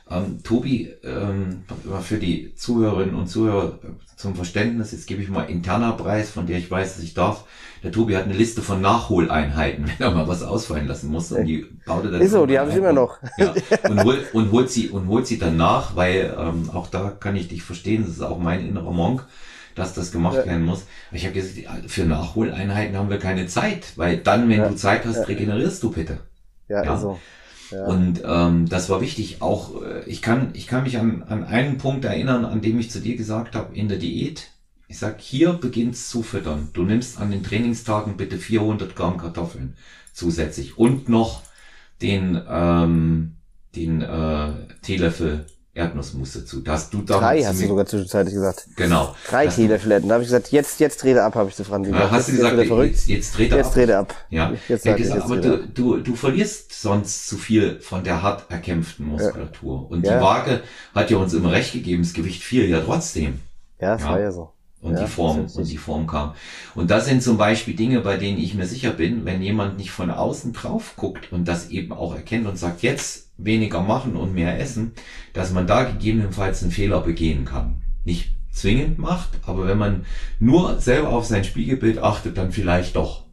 [0.10, 1.64] ähm, Tobi, ähm,
[2.02, 3.80] für die Zuhörerinnen und Zuhörer
[4.16, 7.46] zum Verständnis, jetzt gebe ich mal interner Preis, von der ich weiß, dass ich darf.
[7.84, 11.32] Der Tobi hat eine Liste von Nachholeinheiten, wenn er mal was ausfallen lassen muss.
[11.32, 13.18] Und die baut er dann Ist so, die habe ich immer noch.
[13.38, 13.54] Ja,
[13.90, 17.36] und, hol, und, holt sie, und holt sie dann nach, weil ähm, auch da kann
[17.36, 19.26] ich dich verstehen, das ist auch mein innerer Monk
[19.76, 20.46] dass das gemacht ja.
[20.46, 20.86] werden muss.
[21.12, 24.70] Ich habe gesagt, für Nachholeinheiten haben wir keine Zeit, weil dann, wenn ja.
[24.70, 26.20] du Zeit hast, regenerierst du bitte.
[26.70, 26.92] Ja, ja.
[26.92, 27.20] also.
[27.72, 29.42] Und ähm, das war wichtig.
[29.42, 32.92] Auch äh, ich kann ich kann mich an, an einen Punkt erinnern, an dem ich
[32.92, 34.52] zu dir gesagt habe in der Diät.
[34.88, 36.70] Ich sag, hier beginnt's zu füttern.
[36.74, 39.76] Du nimmst an den Trainingstagen bitte 400 Gramm Kartoffeln
[40.14, 41.42] zusätzlich und noch
[42.02, 43.36] den ähm,
[43.76, 45.46] den äh, Teelöffel
[45.76, 46.62] Erdnussmusse zu.
[46.62, 48.66] Das du Drei hast du sogar zwischenzeitlich gesagt.
[48.78, 49.14] Genau.
[49.28, 52.12] Drei Teelöffel Da habe ich gesagt, jetzt, jetzt dreh ab, habe ich zu Franzi gesagt.
[52.12, 53.58] hast du gesagt, jetzt, jetzt, jetzt dreh ab.
[53.58, 54.16] Jetzt dreh ab.
[54.30, 54.54] Ja.
[54.70, 59.06] Jetzt ja, gesagt, aber du, du, du verlierst sonst zu viel von der hart erkämpften
[59.06, 59.82] Muskulatur.
[59.82, 59.96] Ja.
[59.96, 60.22] Und die ja.
[60.22, 60.62] Waage
[60.96, 63.42] hat ja uns immer recht gegeben, das Gewicht fiel ja trotzdem.
[63.82, 64.10] Ja, das ja.
[64.10, 64.52] war ja so.
[64.80, 66.36] Und die Form, und die Form kam.
[66.76, 69.90] Und das sind zum Beispiel Dinge, bei denen ich mir sicher bin, wenn jemand nicht
[69.90, 74.34] von außen drauf guckt und das eben auch erkennt und sagt, jetzt weniger machen und
[74.34, 74.94] mehr essen,
[75.34, 77.82] dass man da gegebenenfalls einen Fehler begehen kann.
[78.04, 80.06] Nicht zwingend macht, aber wenn man
[80.40, 83.26] nur selber auf sein Spiegelbild achtet, dann vielleicht doch.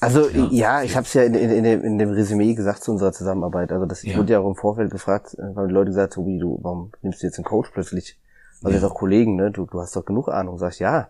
[0.00, 2.84] Also ja, ja ich habe es ja in, in, in, dem, in dem Resümee gesagt
[2.84, 3.72] zu unserer Zusammenarbeit.
[3.72, 4.16] Also das ja.
[4.16, 7.22] wurde ja auch im Vorfeld gefragt, äh, weil die Leute gesagt, Tobi, du, warum nimmst
[7.22, 8.18] du jetzt einen Coach plötzlich?
[8.58, 8.74] Also ja.
[8.74, 9.50] jetzt auch Kollegen, ne?
[9.50, 10.58] Du, du hast doch genug Ahnung.
[10.58, 11.08] Sag ich, ja,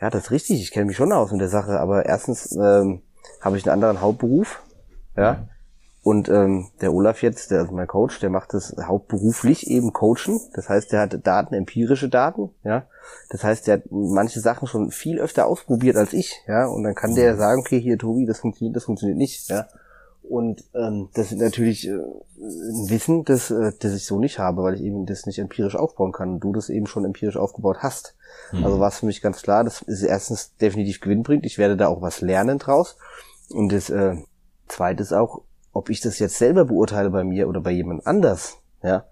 [0.00, 0.60] ja, das ist richtig.
[0.60, 1.80] Ich kenne mich schon aus in der Sache.
[1.80, 3.02] Aber erstens ähm,
[3.40, 4.62] habe ich einen anderen Hauptberuf,
[5.16, 5.48] ja.
[6.06, 10.40] Und ähm, der Olaf jetzt, der ist mein Coach, der macht das hauptberuflich eben Coachen.
[10.54, 12.86] Das heißt, der hat Daten, empirische Daten, ja.
[13.28, 16.66] Das heißt, der hat manche Sachen schon viel öfter ausprobiert als ich, ja.
[16.66, 19.66] Und dann kann der sagen, okay, hier Tobi, das funktioniert, das funktioniert nicht, ja.
[20.22, 24.62] Und ähm, das ist natürlich äh, ein Wissen, das, äh, das ich so nicht habe,
[24.62, 27.78] weil ich eben das nicht empirisch aufbauen kann und du das eben schon empirisch aufgebaut
[27.80, 28.14] hast.
[28.52, 28.64] Mhm.
[28.64, 31.46] Also war es für mich ganz klar, das ist erstens definitiv gewinnbringend.
[31.46, 32.96] Ich werde da auch was lernen draus.
[33.50, 34.14] Und das äh,
[34.68, 35.42] zweite ist auch,
[35.76, 39.04] ob ich das jetzt selber beurteile bei mir oder bei jemand anders, ja,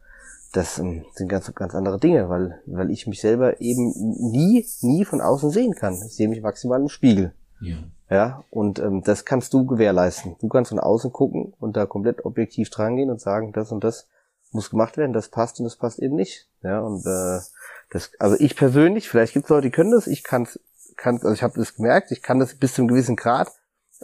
[0.53, 3.93] das ähm, sind ganz, ganz andere Dinge, weil, weil ich mich selber eben
[4.31, 5.95] nie, nie von außen sehen kann.
[6.07, 7.33] Ich sehe mich maximal im Spiegel.
[7.61, 7.77] Ja.
[8.11, 10.37] Ja, und ähm, das kannst du gewährleisten.
[10.41, 14.09] Du kannst von außen gucken und da komplett objektiv drangehen und sagen, das und das
[14.53, 16.49] muss gemacht werden, das passt und das passt eben nicht.
[16.63, 17.41] Ja, und äh,
[17.91, 20.47] das, also ich persönlich, vielleicht gibt es Leute, die können das, ich kann
[20.97, 23.51] kann, also ich habe das gemerkt, ich kann das bis zu einem gewissen Grad,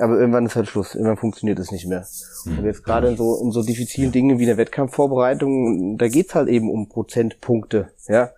[0.01, 0.95] aber irgendwann ist halt Schluss.
[0.95, 2.07] Irgendwann funktioniert es nicht mehr.
[2.45, 2.59] Hm.
[2.59, 4.13] Und jetzt gerade in so, in so diffizilen.
[4.13, 8.31] Dingen wie der Wettkampfvorbereitung, da geht's halt eben um Prozentpunkte, ja.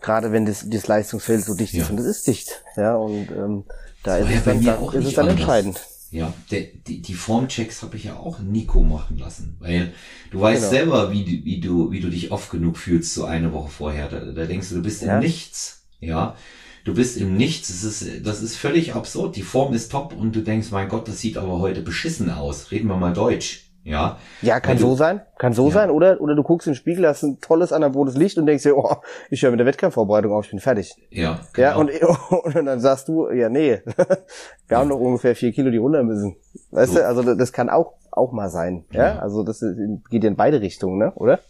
[0.00, 1.82] Gerade wenn das, das Leistungsfeld so dicht ja.
[1.82, 2.96] ist und es ist dicht, ja.
[2.96, 3.64] Und ähm,
[4.02, 5.80] da ist, es dann, da ist es dann entscheidend.
[6.10, 9.92] Ja, der, die, die Formchecks habe ich ja auch Nico machen lassen, weil
[10.30, 10.70] du weißt genau.
[10.70, 14.08] selber, wie, wie du, wie du dich oft genug fühlst, so eine Woche vorher.
[14.08, 15.14] Da, da denkst du, du bist ja.
[15.14, 16.36] in nichts, ja.
[16.84, 17.68] Du bist im Nichts.
[17.68, 19.36] Das ist, das ist völlig absurd.
[19.36, 22.70] Die Form ist top und du denkst, mein Gott, das sieht aber heute beschissen aus.
[22.70, 23.64] Reden wir mal Deutsch.
[23.84, 24.18] Ja.
[24.40, 25.20] Ja, kann so sein.
[25.38, 25.72] Kann so ja.
[25.72, 25.90] sein.
[25.90, 28.76] Oder, oder du guckst in den Spiegel, hast ein tolles anaboles Licht und denkst dir,
[28.76, 28.96] oh,
[29.30, 30.94] ich höre mit der Wettkampfvorbereitung auf, ich bin fertig.
[31.10, 31.40] Ja.
[31.52, 31.68] Genau.
[31.68, 31.90] Ja, und,
[32.54, 33.80] und dann sagst du, ja, nee,
[34.68, 36.36] wir haben noch ungefähr vier Kilo, die runter müssen.
[36.70, 36.98] Weißt so.
[36.98, 38.84] du, also das kann auch, auch mal sein.
[38.90, 39.14] Ja.
[39.14, 39.18] ja?
[39.18, 39.62] Also das
[40.10, 41.40] geht ja in beide Richtungen, ne, oder?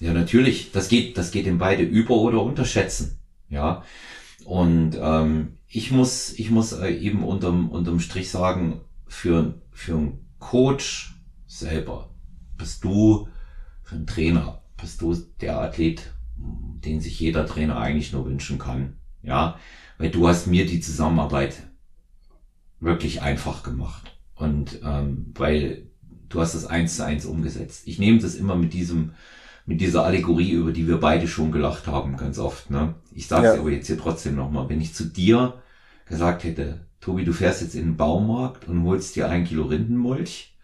[0.00, 0.72] Ja, natürlich.
[0.72, 3.20] Das geht, das geht in beide über- oder unterschätzen.
[3.48, 3.84] Ja.
[4.44, 10.26] Und ähm, ich muss, ich muss äh, eben unterm, unterm Strich sagen, für, für einen
[10.38, 11.14] Coach
[11.46, 12.10] selber
[12.56, 13.28] bist du,
[13.82, 18.96] für einen Trainer bist du der Athlet, den sich jeder Trainer eigentlich nur wünschen kann.
[19.22, 19.58] Ja,
[19.98, 21.62] weil du hast mir die Zusammenarbeit
[22.80, 24.18] wirklich einfach gemacht.
[24.34, 25.86] Und ähm, weil
[26.28, 27.86] du hast das eins zu eins umgesetzt.
[27.86, 29.12] Ich nehme das immer mit diesem
[29.66, 32.70] mit dieser Allegorie, über die wir beide schon gelacht haben, ganz oft.
[32.70, 32.94] Ne?
[33.14, 33.60] Ich sage es ja.
[33.60, 34.68] aber jetzt hier trotzdem nochmal.
[34.68, 35.54] Wenn ich zu dir
[36.06, 40.54] gesagt hätte, Tobi, du fährst jetzt in den Baumarkt und holst dir ein Kilo Rindenmulch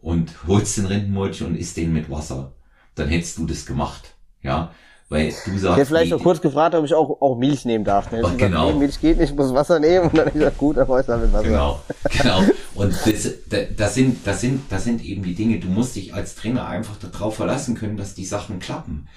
[0.00, 2.52] und holst den Rindenmulch und isst den mit Wasser,
[2.94, 4.14] dann hättest du das gemacht.
[4.42, 4.72] Ja,
[5.10, 5.64] weil du sagst.
[5.64, 8.10] Ich hätte vielleicht noch kurz gefragt, ob ich auch, auch Milch nehmen darf.
[8.12, 8.22] Ne?
[8.24, 8.36] Oh, genau.
[8.36, 10.08] Gesagt, nee, Milch geht nicht, ich muss Wasser nehmen.
[10.08, 11.48] Und dann ich gesagt, gut, dann ich damit Wasser.
[11.48, 11.80] Genau,
[12.10, 12.42] genau.
[12.76, 13.28] Und das,
[13.76, 16.94] das, sind, das, sind, das sind eben die Dinge, du musst dich als Trainer einfach
[16.96, 19.08] darauf verlassen können, dass die Sachen klappen.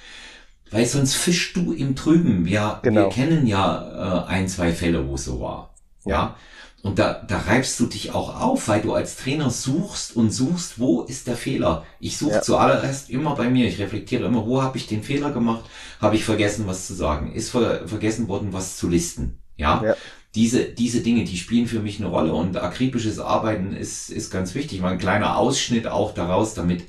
[0.72, 2.46] weil sonst fischst du im Trüben.
[2.46, 3.02] Wir, genau.
[3.02, 5.76] wir kennen ja äh, ein, zwei Fälle, wo es so war.
[6.06, 6.36] Ja.
[6.84, 10.80] Und da, da reibst du dich auch auf, weil du als Trainer suchst und suchst,
[10.80, 11.86] wo ist der Fehler.
[12.02, 12.42] Ich suche ja.
[12.42, 13.70] zuallererst immer bei mir.
[13.70, 15.64] Ich reflektiere immer, wo habe ich den Fehler gemacht?
[16.02, 17.32] Habe ich vergessen, was zu sagen?
[17.32, 19.40] Ist ver vergessen worden, was zu listen?
[19.56, 19.82] Ja.
[19.82, 19.96] ja.
[20.36, 24.54] Diese, diese Dinge, die spielen für mich eine Rolle und akribisches Arbeiten ist, ist ganz
[24.54, 24.82] wichtig.
[24.82, 26.84] Mal ein kleiner Ausschnitt auch daraus, damit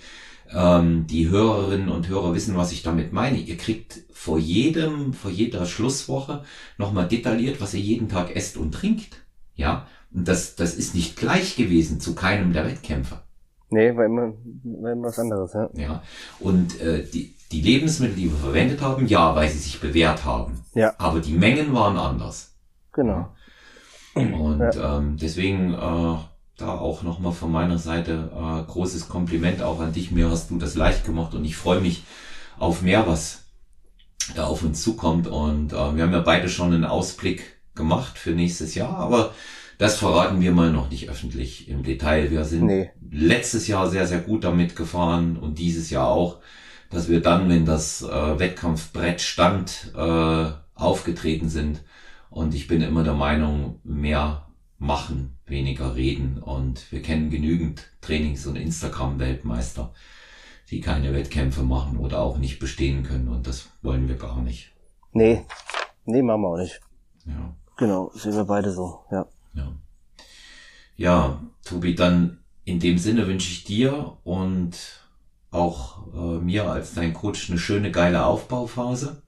[0.53, 3.38] ähm, die Hörerinnen und Hörer wissen, was ich damit meine.
[3.38, 6.42] Ihr kriegt vor jedem, vor jeder Schlusswoche
[6.78, 9.23] nochmal detailliert, was ihr jeden Tag esst und trinkt.
[9.55, 13.22] Ja, und das, das ist nicht gleich gewesen zu keinem der Wettkämpfer.
[13.70, 14.32] Nee, war immer,
[14.62, 15.68] war immer was anderes, ja.
[15.74, 16.02] Ja,
[16.38, 20.64] und äh, die, die Lebensmittel, die wir verwendet haben, ja, weil sie sich bewährt haben.
[20.74, 20.94] Ja.
[20.98, 22.55] Aber die Mengen waren anders.
[22.92, 23.28] Genau.
[24.14, 24.98] Und ja.
[24.98, 26.16] ähm, deswegen äh,
[26.57, 30.12] da auch nochmal von meiner Seite äh, großes Kompliment auch an dich.
[30.12, 32.05] Mir hast du das leicht gemacht und ich freue mich
[32.59, 33.46] auf mehr, was
[34.36, 35.26] da auf uns zukommt.
[35.26, 39.34] Und äh, wir haben ja beide schon einen Ausblick gemacht für nächstes Jahr, aber
[39.78, 42.30] das verraten wir mal noch nicht öffentlich im Detail.
[42.30, 42.90] Wir sind nee.
[43.10, 46.38] letztes Jahr sehr, sehr gut damit gefahren und dieses Jahr auch,
[46.90, 51.82] dass wir dann, wenn das äh, Wettkampfbrett stand, äh, aufgetreten sind.
[52.30, 54.46] Und ich bin immer der Meinung, mehr
[54.78, 56.38] machen, weniger reden.
[56.40, 59.92] Und wir kennen genügend Trainings- und Instagram-Weltmeister,
[60.70, 63.28] die keine Wettkämpfe machen oder auch nicht bestehen können.
[63.28, 64.72] Und das wollen wir gar nicht.
[65.12, 65.44] Nee,
[66.04, 66.80] nee, machen wir auch nicht.
[67.26, 67.56] Ja.
[67.76, 69.26] Genau, sehen wir beide so, ja.
[69.54, 69.72] Ja,
[70.96, 74.76] ja Tobi, dann in dem Sinne wünsche ich dir und
[75.50, 79.22] auch äh, mir als dein Coach eine schöne, geile Aufbauphase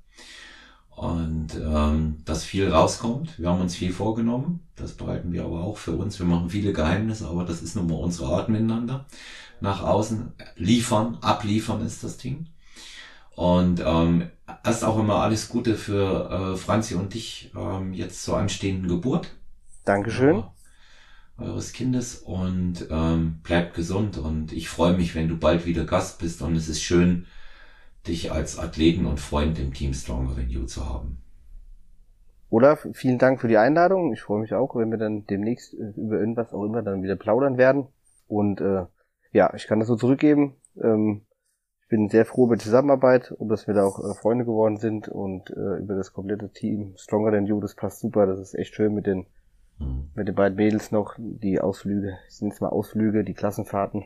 [0.91, 3.39] und ähm, dass viel rauskommt.
[3.39, 6.19] Wir haben uns viel vorgenommen, das behalten wir aber auch für uns.
[6.19, 9.07] Wir machen viele Geheimnisse, aber das ist nun mal unsere Art miteinander.
[9.61, 12.47] Nach außen liefern, abliefern ist das Ding.
[13.37, 14.31] Und ähm,
[14.65, 19.37] erst auch immer alles Gute für äh, Franzi und dich ähm, jetzt zur anstehenden Geburt.
[19.85, 20.39] Dankeschön.
[20.39, 20.43] Äh,
[21.43, 26.19] eures Kindes und ähm, bleibt gesund und ich freue mich, wenn du bald wieder Gast
[26.19, 27.27] bist und es ist schön,
[28.09, 31.19] dich als Athleten und Freund im Team Stronger Than You zu haben.
[32.49, 34.15] Oder vielen Dank für die Einladung.
[34.15, 37.17] Ich freue mich auch, wenn wir dann demnächst äh, über irgendwas auch immer dann wieder
[37.17, 37.89] plaudern werden.
[38.29, 38.87] Und äh,
[39.33, 40.55] ja, ich kann das so zurückgeben.
[40.83, 41.26] Ähm,
[41.89, 45.09] bin sehr froh über die Zusammenarbeit und dass wir da auch äh, Freunde geworden sind
[45.09, 48.75] und äh, über das komplette Team Stronger Than You, das passt super, das ist echt
[48.75, 49.27] schön mit den
[49.79, 50.11] mhm.
[50.15, 54.05] mit den beiden Mädels noch, die Ausflüge, sind jetzt mal Ausflüge, die Klassenfahrten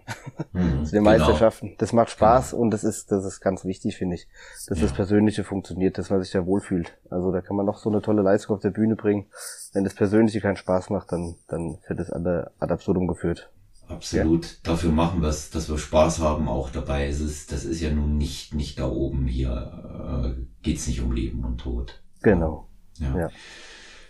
[0.52, 1.16] mhm, zu den genau.
[1.16, 1.74] Meisterschaften.
[1.78, 2.62] Das macht Spaß genau.
[2.62, 4.28] und das ist, das ist ganz wichtig, finde ich,
[4.68, 4.84] dass ja.
[4.84, 6.98] das Persönliche funktioniert, dass man sich da wohlfühlt.
[7.08, 9.26] Also da kann man noch so eine tolle Leistung auf der Bühne bringen.
[9.72, 13.50] Wenn das Persönliche keinen Spaß macht, dann, dann wird es ad absurdum geführt.
[13.90, 14.44] Absolut.
[14.44, 14.50] Ja.
[14.62, 17.08] Dafür machen wir es, dass wir Spaß haben auch dabei.
[17.08, 21.12] Es ist, das ist ja nun nicht, nicht da oben hier, äh, geht's nicht um
[21.12, 22.00] Leben und Tod.
[22.22, 22.68] Genau.
[22.98, 23.18] Ja.
[23.18, 23.30] ja.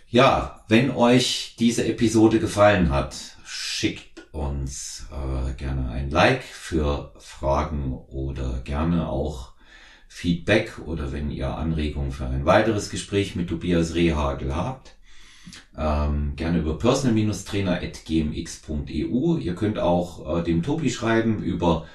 [0.07, 3.15] Ja, wenn euch diese Episode gefallen hat,
[3.45, 9.53] schickt uns äh, gerne ein Like für Fragen oder gerne auch
[10.09, 14.97] Feedback oder wenn ihr Anregungen für ein weiteres Gespräch mit Tobias Rehagel habt
[15.77, 19.37] ähm, gerne über personal-trainer.gmx.eu.
[19.37, 21.85] Ihr könnt auch äh, dem Tobi schreiben über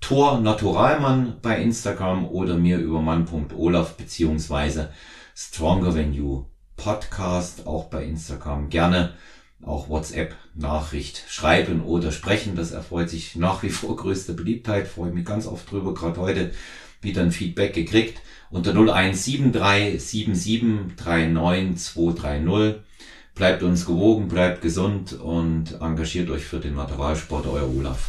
[0.00, 4.92] Tor Naturalmann bei Instagram oder mir über mann.olaf beziehungsweise
[5.34, 6.44] Stronger Than You
[6.76, 8.68] Podcast auch bei Instagram.
[8.68, 9.14] Gerne
[9.62, 12.56] auch WhatsApp Nachricht schreiben oder sprechen.
[12.56, 14.86] Das erfreut sich nach wie vor größter Beliebtheit.
[14.86, 15.94] Freue mich ganz oft drüber.
[15.94, 16.52] Gerade heute
[17.00, 22.82] wieder ein Feedback gekriegt unter 0173 77 39 230.
[23.36, 28.08] Bleibt uns gewogen, bleibt gesund und engagiert euch für den Materialsport, euer Olaf.